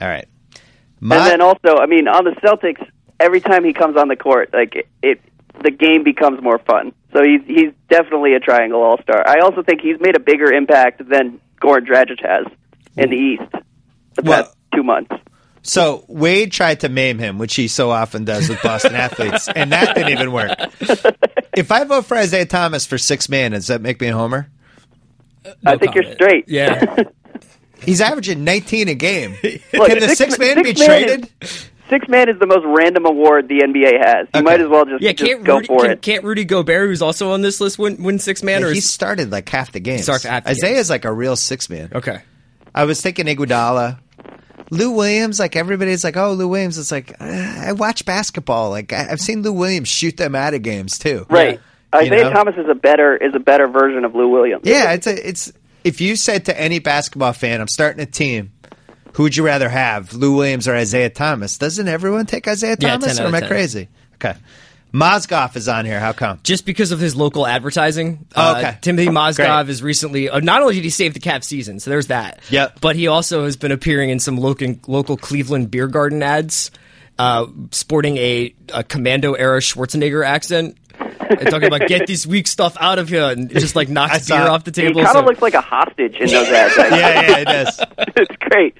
[0.00, 0.26] All right,
[1.00, 2.86] And then also, I mean, on the Celtics,
[3.18, 5.20] every time he comes on the court, like it, it
[5.62, 6.92] the game becomes more fun.
[7.12, 9.26] So he's he's definitely a triangle all star.
[9.26, 12.46] I also think he's made a bigger impact than Goran Dragic has
[12.96, 13.42] in the East
[14.14, 15.10] the Well- past two months.
[15.62, 19.72] So Wade tried to maim him, which he so often does with Boston athletes, and
[19.72, 20.50] that didn't even work.
[21.56, 24.48] If I vote for Isaiah Thomas for six man, does that make me a homer?
[25.44, 26.44] I No think you're straight.
[26.48, 27.02] Yeah.
[27.82, 29.32] He's averaging 19 a game.
[29.42, 31.30] Look, Can the six man be man traded?
[31.40, 34.28] Is, six man is the most random award the NBA has.
[34.34, 34.42] You Okay.
[34.42, 36.02] might as well just, Yeah, just can't go Rudy, for can, it.
[36.02, 38.62] can't Rudy Gobert, who's also on this list, win, win six man?
[38.64, 40.04] Or he is, started like half the games.
[40.04, 41.90] Started half the Isaiah's like a real six man.
[41.94, 42.22] okay.
[42.74, 43.98] I was thinking Iguodala.
[44.70, 46.78] Lou Williams, like everybody's like, oh, Lou Williams.
[46.78, 48.70] It's like, uh, I watch basketball.
[48.70, 51.26] Like I, I've seen Lou Williams shoot them out of games too.
[51.28, 51.60] Right.
[51.94, 52.32] You Isaiah know?
[52.32, 54.64] Thomas is a better is a better version of Lou Williams.
[54.66, 55.52] Yeah, it's a, it's
[55.84, 58.52] if you said to any basketball fan, I'm starting a team.
[59.14, 61.56] Who would you rather have, Lou Williams or Isaiah Thomas?
[61.56, 63.88] Doesn't everyone take Isaiah Thomas, 10 or am I crazy?
[64.16, 64.34] Okay,
[64.92, 66.00] Mozgov is on here.
[66.00, 66.40] How come?
[66.42, 68.26] just because of his local advertising.
[68.34, 68.78] Oh, Uh, okay.
[68.82, 69.68] Timofey Mozgov Great.
[69.70, 72.40] is recently uh, not only did he save the Cavs season, so there's that.
[72.50, 72.80] Yep.
[72.80, 76.70] But he also has been appearing in some local local Cleveland beer garden ads,
[77.18, 80.76] uh, sporting a, a commando era Schwarzenegger accent.
[80.98, 84.38] And talking about get this weak stuff out of here and just like knocks saw
[84.38, 84.88] beer off the table.
[84.88, 85.02] He table.
[85.04, 86.76] kind so- of looks like a hostage in those ads.
[86.78, 86.88] Yeah,
[87.20, 87.80] yeah, it does.
[87.98, 88.76] it's great.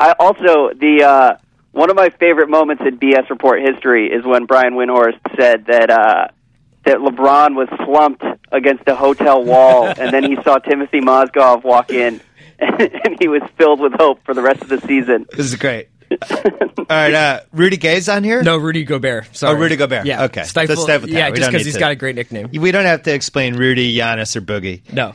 [0.00, 1.36] I also the uh,
[1.74, 5.90] one of my favorite moments in BS report history is when Brian Windhorst said that
[5.90, 6.28] uh,
[6.84, 11.90] that LeBron was slumped against a hotel wall, and then he saw Timofey Mozgov walk
[11.90, 12.20] in,
[12.58, 15.26] and he was filled with hope for the rest of the season.
[15.30, 15.88] This is great.
[16.30, 18.42] All right, uh, Rudy Gay's on here.
[18.42, 19.34] No, Rudy Gobert.
[19.34, 19.56] Sorry.
[19.56, 20.06] Oh, Rudy Gobert.
[20.06, 20.24] Yeah.
[20.24, 20.44] Okay.
[20.44, 21.16] Stifle, Let's stay with that.
[21.18, 22.50] Yeah, just because need he's to- got a great nickname.
[22.52, 24.92] we don't have to explain Rudy, Giannis, or Boogie.
[24.92, 25.14] No.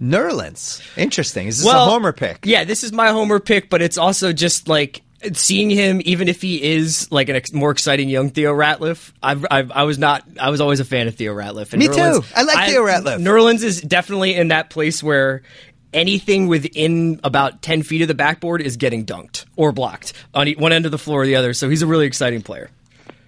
[0.00, 0.82] Nerlens.
[0.96, 1.46] Interesting.
[1.46, 2.40] Is this Well, a homer pick?
[2.46, 6.42] Yeah, this is my homer pick, but it's also just like seeing him, even if
[6.42, 9.12] he is like a ex- more exciting young Theo Ratliff.
[9.22, 10.24] I've, I've, I was not.
[10.38, 11.72] I was always a fan of Theo Ratliff.
[11.72, 12.22] And Me too.
[12.36, 13.18] I like Theo Ratliff.
[13.20, 15.42] Nerlens is definitely in that place where.
[15.92, 20.72] Anything within about ten feet of the backboard is getting dunked or blocked on one
[20.72, 21.54] end of the floor or the other.
[21.54, 22.68] So he's a really exciting player.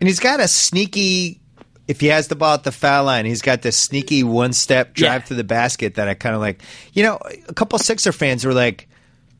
[0.00, 1.40] And he's got a sneaky.
[1.86, 5.22] If he has the ball at the foul line, he's got this sneaky one-step drive
[5.22, 5.26] Yeah.
[5.26, 6.60] to the basket that I kind of like.
[6.92, 8.88] You know, a couple Sixer fans were like,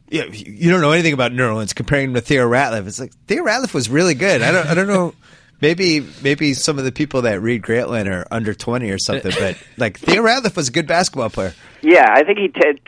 [0.09, 2.87] "Yeah, you don't know anything about Nerlens," comparing him to Theo Ratliff.
[2.87, 4.43] It's like Theo Ratliff was really good.
[4.43, 4.67] I don't.
[4.67, 5.15] I don't know.
[5.63, 9.57] Maybe maybe some of the people that read Grantland are under twenty or something, but
[9.79, 11.55] like Theo Ratliff was a good basketball player.
[11.81, 12.79] Yeah, I think he t-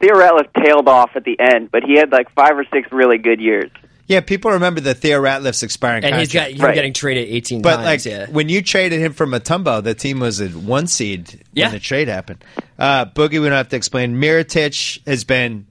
[0.00, 3.18] Theo Ratliff tailed off at the end, but he had like five or six really
[3.18, 3.70] good years.
[4.08, 6.20] Yeah, people remember the Theo Ratliff's expiring And contract.
[6.20, 6.74] he's got him Right.
[6.74, 7.86] getting traded eighteen But times.
[7.86, 8.26] like yeah.
[8.28, 11.66] when you traded him from Mutombo, the team was a one seed Yeah.
[11.66, 12.42] when the trade happened.
[12.76, 14.16] Uh, Boogie, we don't have to explain.
[14.20, 15.66] Mirotic has been.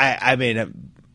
[0.00, 0.66] I, I mean, uh,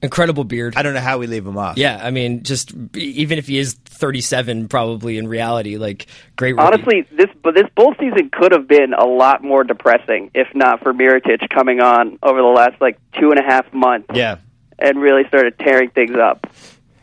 [0.02, 0.76] incredible beard.
[0.78, 1.78] I don't know how we leave him off.
[1.78, 6.54] Yeah, I mean, just even if he is 37, probably in reality, like great.
[6.54, 6.66] rookie.
[6.66, 10.82] Honestly, this but this bull season could have been a lot more depressing if not
[10.82, 14.38] for Mirotic coming on over the last like two and a half months yeah.
[14.80, 16.48] and really started tearing things up.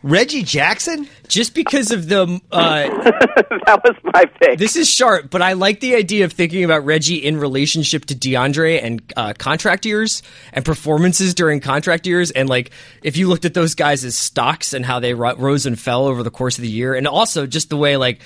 [0.03, 1.09] Reggie Jackson.
[1.29, 2.83] just because of the uh,
[3.67, 4.59] that was my pick.
[4.59, 8.15] this is sharp, but I like the idea of thinking about Reggie in relationship to
[8.15, 10.23] DeAndre and uh, contract years
[10.53, 12.71] and performances during contract years, and like
[13.03, 16.07] if you looked at those guys as stocks and how they ro- rose and fell
[16.07, 18.21] over the course of the year, and also just the way like.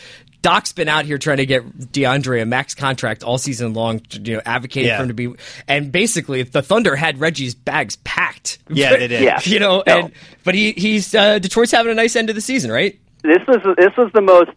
[0.47, 4.37] Doc's been out here trying to get DeAndre a max contract all season long, you
[4.37, 4.97] know, advocating Yeah.
[4.99, 5.33] for him to be.
[5.67, 8.59] And basically, the Thunder had Reggie's bags packed.
[8.69, 9.23] Yeah, they did.
[9.23, 9.41] Yeah.
[9.43, 9.99] you know, No.
[10.05, 10.13] and
[10.45, 12.97] but he he's uh, Detroit's having a nice end of the season, right?
[13.23, 14.51] this was this was the most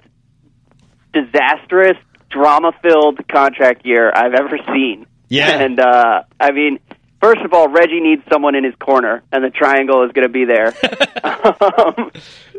[1.14, 1.98] disastrous,
[2.30, 5.08] drama-filled contract year I've ever seen.
[5.28, 5.60] Yeah.
[5.60, 6.80] and uh, I mean,
[7.22, 10.32] first of all, Reggie needs someone in his corner, and the triangle is going to
[10.32, 10.68] be there.
[11.24, 12.12] um,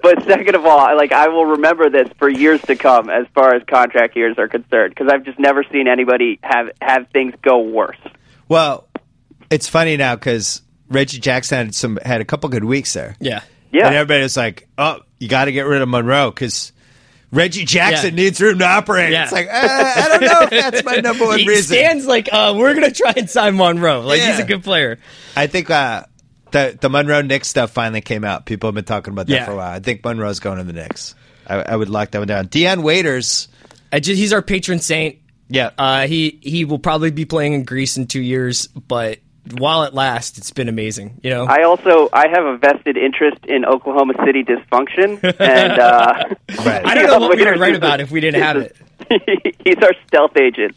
[0.02, 3.54] but second of all, like I will remember this for years to come, as far
[3.54, 7.60] as contract years are concerned, because I've just never seen anybody have have things go
[7.60, 7.98] worse.
[8.48, 8.88] Well,
[9.50, 13.16] it's funny now because Reggie Jackson had some had a couple good weeks there.
[13.20, 13.42] Yeah.
[13.72, 16.72] Yeah, And everybody was like, "Oh, you got to get rid of Monroe because
[17.32, 18.24] Reggie Jackson Yeah.
[18.24, 19.24] needs room to operate." Yeah.
[19.24, 21.76] It's like uh, I don't know if that's my number one he reason.
[21.76, 24.00] stands like uh, we're gonna try and sign Monroe.
[24.00, 24.98] Like he's a good player.
[25.36, 26.04] I think uh,
[26.50, 28.46] the the Monroe Knicks stuff finally came out.
[28.46, 29.44] People have been talking about that Yeah.
[29.46, 29.72] for a while.
[29.72, 31.14] I think Monroe's going to the Knicks.
[31.46, 32.46] I, I would lock that one down.
[32.46, 33.48] Dion Waiters.
[33.92, 35.18] I just, he's our patron saint.
[35.48, 35.70] Yeah.
[35.76, 39.18] Uh, he he will probably be playing in Greece in two years, but
[39.58, 41.20] while it lasts, it's been amazing.
[41.22, 46.34] You know, I also I have a vested interest in Oklahoma City dysfunction, and uh,
[46.64, 46.86] Right.
[46.86, 48.76] I don't know what we would Waiters write about the- if we didn't have it.
[49.64, 50.76] He's our stealth agent.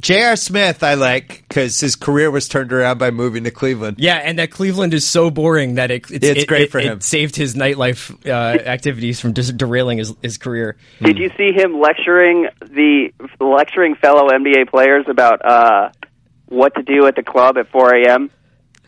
[0.00, 0.36] J.R.
[0.36, 3.96] Smith, I like because his career was turned around by moving to Cleveland.
[3.98, 6.78] Yeah, and that Cleveland is so boring that it, it's, It's it- great it- for
[6.78, 7.00] it him.
[7.00, 10.76] saved his nightlife uh, activities from just derailing his, his career.
[11.02, 15.90] Did you see him lecturing the lecturing fellow NBA players about uh,
[16.48, 18.30] what to do at the club at 4 a.m.?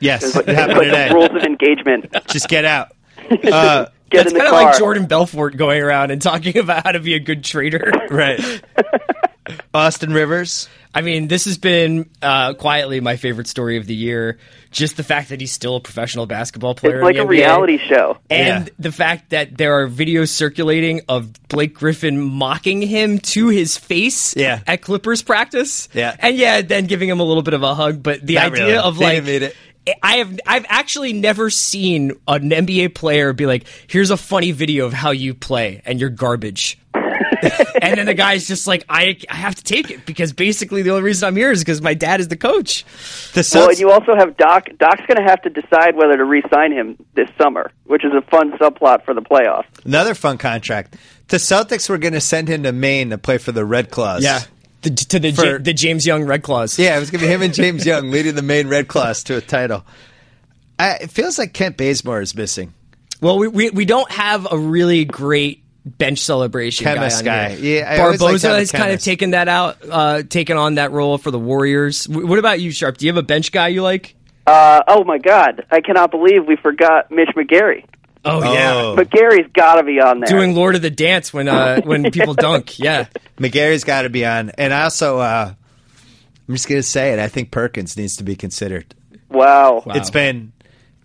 [0.00, 1.10] Yes, Like it happened the today.
[1.12, 2.06] rules of engagement.
[2.28, 2.92] Just get out.
[3.44, 4.64] Uh, Get That's in the kind of car.
[4.70, 7.92] like Jordan Belfort going around and talking about how to be a good trader.
[8.10, 8.40] right.
[9.74, 10.68] Austin Rivers.
[10.92, 14.38] I mean, this has been uh, quietly my favorite story of the year.
[14.72, 16.98] Just the fact that he's still a professional basketball player.
[16.98, 17.28] It's like in a NBA.
[17.30, 18.18] reality show.
[18.28, 18.72] And Yeah.
[18.80, 24.36] the fact that there are videos circulating of Blake Griffin mocking him to his face
[24.36, 24.60] Yeah.
[24.66, 25.88] at Clippers practice.
[25.94, 26.14] Yeah.
[26.18, 28.02] And yeah, then giving him a little bit of a hug.
[28.02, 28.78] But the Not idea really.
[28.78, 29.56] of They like didn't mean it.
[30.02, 34.86] I have I've actually never seen an NBA player be like, here's a funny video
[34.86, 36.78] of how you play and you're garbage.
[36.94, 40.90] and then the guy's just like, I, I have to take it because basically the
[40.90, 42.84] only reason I'm here is because my dad is the coach.
[43.32, 43.68] The Well, Suns.
[43.68, 44.68] and you also have Doc.
[44.78, 48.20] Doc's going to have to decide whether to re-sign him this summer, which is a
[48.30, 49.66] fun subplot for the playoffs.
[49.84, 50.96] another fun contract.
[51.28, 54.22] The Celtics were going to send him to Maine to play for the Red Claws.
[54.82, 56.78] The, to the, For- Ja- the James Young Red Claws.
[56.78, 59.24] Yeah, it was going to be him and James Young leading the main Red Claws
[59.24, 59.84] to a title.
[60.78, 62.72] I, it feels like Kent Bazemore is missing.
[63.20, 67.44] Well, we, we we don't have a really great bench celebration Chemist guy.
[67.44, 67.56] on guy.
[67.56, 67.80] here.
[67.80, 69.04] Yeah, I always like to have Barbosa a has kind of chemist.
[69.04, 72.04] taken that out, uh, taken on that role for the Warriors.
[72.04, 72.96] W- what about you, Sharp?
[72.96, 74.14] Do you have a bench guy you like?
[74.46, 75.66] Uh, oh my God!
[75.70, 77.84] I cannot believe we forgot Mitch McGary.
[78.24, 78.96] Oh, yeah, Oh.
[78.96, 80.28] McGary's got to be on there.
[80.28, 82.78] doing Lord of the Dance when uh, when people dunk.
[82.78, 83.06] Yeah,
[83.38, 84.50] McGary's got to be on.
[84.50, 85.54] And also, uh,
[86.48, 87.18] I'm just going to say it.
[87.18, 88.94] I think Perkins needs to be considered.
[89.30, 89.82] Wow.
[89.86, 89.94] Wow.
[89.94, 90.52] It's been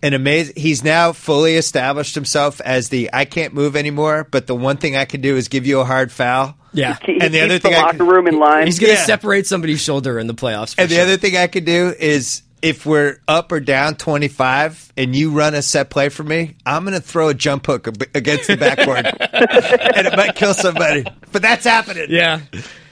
[0.02, 0.54] an amazing.
[0.56, 4.96] He's now fully established himself as the I can't move anymore, but the one thing
[4.96, 6.54] I can do is give you a hard foul.
[6.72, 6.98] Yeah.
[7.02, 8.66] He And the keeps other the thing I locker can- room in line.
[8.66, 9.04] He's going to Yeah.
[9.06, 10.74] separate somebody's shoulder in the playoffs.
[10.74, 14.92] for And the other thing I can do is if we're up or down 25
[14.96, 17.86] and you run a set play for me, I'm going to throw a jump hook
[18.14, 19.06] against the backboard
[19.96, 21.04] and it might kill somebody.
[21.32, 22.06] But that's happening.
[22.10, 22.40] Yeah.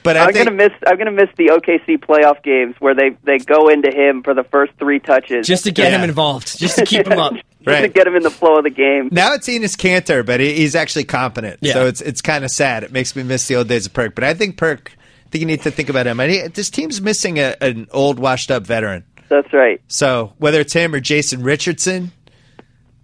[0.02, 0.72] But I I'm think gonna miss.
[0.86, 4.44] I'm gonna miss the OKC playoff games where they they go into him for the
[4.44, 5.96] first three touches, Just to get Yeah.
[6.00, 7.32] him involved, just to keep him up.
[7.64, 9.08] just to get him in the flow of the game.
[9.12, 11.60] now it's Enes Kanter, but he, he's actually competent.
[11.62, 11.72] Yeah.
[11.72, 12.82] So it's it's kind of sad.
[12.84, 14.14] It makes me miss the old days of Perk.
[14.14, 16.20] But I think Perk, I think you need to think about him.
[16.20, 19.04] I mean, this team's missing a, an old, washed up veteran.
[19.42, 19.80] That's right.
[19.88, 22.12] So whether it's him or Jason Richardson,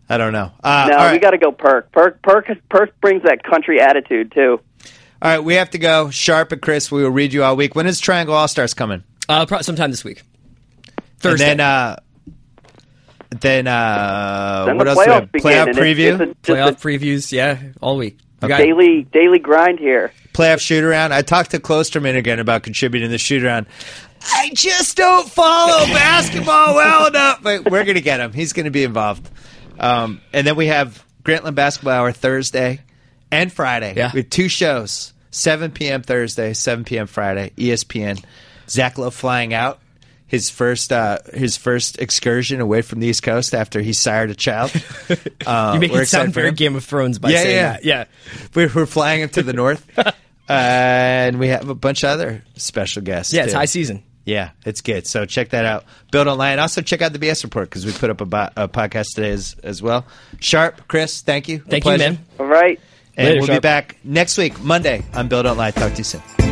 [0.09, 0.51] I don't know.
[0.63, 1.13] Uh, No, all right.
[1.13, 1.91] we got to go Perk.
[1.93, 2.23] Perk.
[2.23, 2.47] Perk.
[2.69, 4.61] Perk brings that country attitude too.
[5.23, 6.09] All right, we have to go.
[6.11, 7.75] Sharp and Chris, we will read you all week.
[7.75, 9.05] When is Triangle All Stars coming?
[9.29, 10.23] Uh, pro- sometime this week.
[11.19, 11.51] Thursday.
[11.51, 11.97] And then, uh,
[13.41, 14.99] then, uh, Then what the else?
[15.05, 15.33] do we have?
[15.33, 15.51] begin.
[15.53, 18.19] Playoff preview, It's, it's a, Playoff just previews, yeah, all week.
[18.43, 20.11] We a got- daily daily grind here.
[20.33, 21.13] playoff shoot around.
[21.13, 23.67] I talked to Klosterman again about contributing the shoot around.
[24.23, 28.33] I just don't follow basketball well enough, but we're gonna get him.
[28.33, 29.29] He's gonna be involved.
[29.79, 32.81] Um, and then we have Grantland Basketball Hour Thursday
[33.31, 33.95] and Friday.
[33.97, 34.11] Yeah.
[34.13, 36.03] we have two shows: 7 p.m.
[36.03, 37.07] Thursday, 7 p.m.
[37.07, 37.53] Friday.
[37.57, 38.23] ESPN.
[38.69, 39.81] Zach Lowe flying out.
[40.27, 44.35] His first, uh, his first excursion away from the East Coast after he sired a
[44.35, 44.73] child.
[45.47, 46.53] Uh, you make we're it sound very.
[46.53, 47.73] Game of Thrones by Yeah, saying yeah.
[47.73, 47.85] that.
[47.85, 48.05] Yeah.
[48.55, 50.13] We're, we're flying him to the north, uh,
[50.49, 53.33] and we have a bunch of other special guests.
[53.33, 54.05] Yeah, it's high season.
[54.25, 55.07] Yeah, it's good.
[55.07, 55.85] So check that out.
[56.13, 56.59] Build online.
[56.59, 59.31] Also check out the BS report because we put up a, bo- a podcast today
[59.31, 60.07] as, as well.
[60.41, 61.63] Sharp, Chris, thank you.
[61.67, 62.19] A Thank you, man.
[62.39, 62.79] All right.
[63.17, 65.73] And Later, we'll be back next week, Monday on Build Online.
[65.73, 66.50] Talk to you soon.